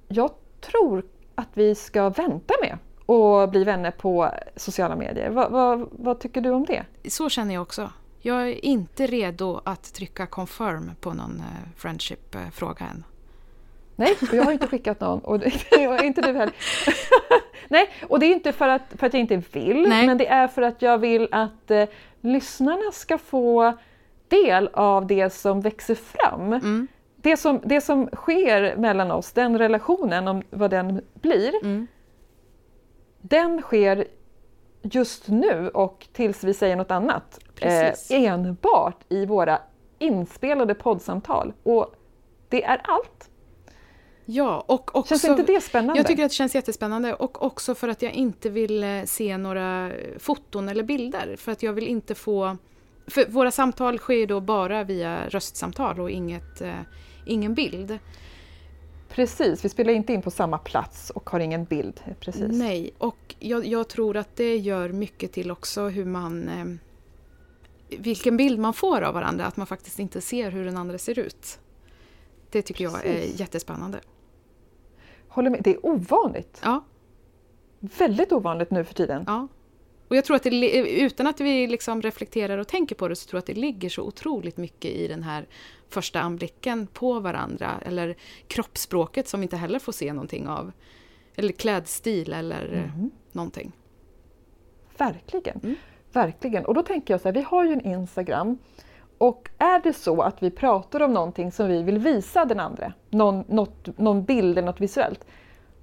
[0.08, 0.30] jag
[0.60, 1.04] tror
[1.34, 2.78] att vi ska vänta med
[3.16, 5.30] att bli vänner på sociala medier.
[5.30, 6.84] Va, va, vad tycker du om det?
[7.08, 7.90] Så känner jag också.
[8.22, 13.04] Jag är inte redo att trycka confirm på någon eh, friendship-fråga än.
[13.96, 15.34] Nej, och jag har inte skickat någon och
[16.04, 16.54] inte du heller.
[17.68, 20.06] Nej, och det är inte för att, för att jag inte vill, Nej.
[20.06, 21.88] men det är för att jag vill att eh,
[22.20, 23.78] lyssnarna ska få
[24.28, 26.52] del av det som växer fram.
[26.52, 26.88] Mm.
[27.22, 31.86] Det, som, det som sker mellan oss, den relationen, om vad den blir, mm.
[33.20, 34.06] den sker
[34.82, 37.38] just nu och tills vi säger något annat.
[37.60, 39.58] Eh, enbart i våra
[39.98, 41.52] inspelade poddsamtal.
[41.62, 41.94] Och
[42.48, 43.30] det är allt.
[44.24, 45.98] Ja, och också, känns inte det spännande?
[45.98, 49.36] Jag tycker att det känns jättespännande och också för att jag inte vill eh, se
[49.36, 51.36] några foton eller bilder.
[51.36, 52.56] För att jag vill inte få...
[53.06, 56.80] För våra samtal sker då bara via röstsamtal och inget, eh,
[57.24, 57.98] ingen bild.
[59.08, 62.00] Precis, vi spelar inte in på samma plats och har ingen bild.
[62.20, 62.52] Precis.
[62.52, 66.48] Nej, och jag, jag tror att det gör mycket till också hur man...
[66.48, 66.64] Eh,
[67.98, 71.18] vilken bild man får av varandra, att man faktiskt inte ser hur den andra ser
[71.18, 71.58] ut.
[72.50, 73.04] Det tycker Precis.
[73.04, 74.00] jag är jättespännande.
[75.28, 75.60] Håller med.
[75.62, 76.60] Det är ovanligt.
[76.62, 76.84] Ja.
[77.80, 79.24] Väldigt ovanligt nu för tiden.
[79.26, 79.48] Ja.
[80.10, 83.28] Och jag tror att det, utan att vi liksom reflekterar och tänker på det så
[83.28, 85.46] tror jag att det ligger så otroligt mycket i den här
[85.88, 90.72] första anblicken på varandra eller kroppsspråket som vi inte heller får se någonting av.
[91.36, 93.10] Eller klädstil eller mm.
[93.32, 93.72] någonting.
[94.98, 95.60] Verkligen.
[95.62, 95.76] Mm.
[96.12, 96.64] Verkligen.
[96.64, 98.58] Och då tänker jag så här, vi har ju en Instagram
[99.18, 102.92] och är det så att vi pratar om någonting som vi vill visa den andra,
[103.10, 105.26] någon, något, någon bild eller något visuellt,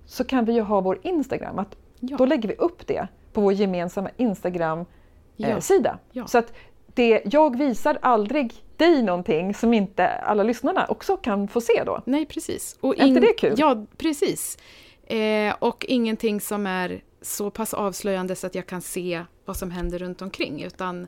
[0.05, 1.59] så kan vi ju ha vår Instagram.
[1.59, 2.17] Att ja.
[2.17, 5.89] Då lägger vi upp det på vår gemensamma Instagram-sida.
[5.89, 6.27] Eh, ja.
[6.27, 6.53] Så att
[6.85, 12.01] det, jag visar aldrig dig någonting som inte alla lyssnarna också kan få se då.
[12.05, 12.77] Nej, precis.
[12.79, 13.55] Och är inte det kul?
[13.57, 14.57] Ja, precis.
[15.05, 19.71] Eh, och ingenting som är så pass avslöjande så att jag kan se vad som
[19.71, 21.07] händer runt omkring, utan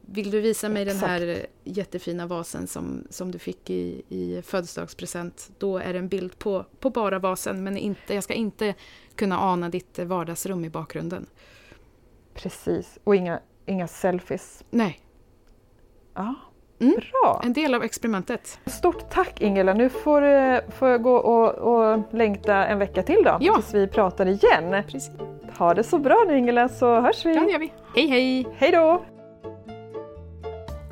[0.00, 1.00] vill du visa mig Exakt.
[1.00, 6.08] den här jättefina vasen som, som du fick i, i födelsedagspresent, då är det en
[6.08, 8.74] bild på, på bara vasen, men inte, jag ska inte
[9.16, 11.26] kunna ana ditt vardagsrum i bakgrunden.
[12.34, 14.64] Precis, och inga, inga selfies.
[14.70, 15.00] Nej.
[16.14, 16.34] Ja,
[16.80, 16.94] mm.
[16.94, 17.40] Bra!
[17.44, 18.58] En del av experimentet.
[18.66, 19.74] Stort tack Ingela!
[19.74, 23.54] Nu får, eh, får jag gå och, och längta en vecka till då, ja.
[23.54, 24.82] tills vi pratar igen.
[24.82, 25.10] Precis.
[25.58, 27.34] Ha det så bra nu Ingela, så hörs vi!
[27.34, 27.72] Ja, det gör vi.
[27.94, 28.46] Hej hej!
[28.56, 29.02] Hej då!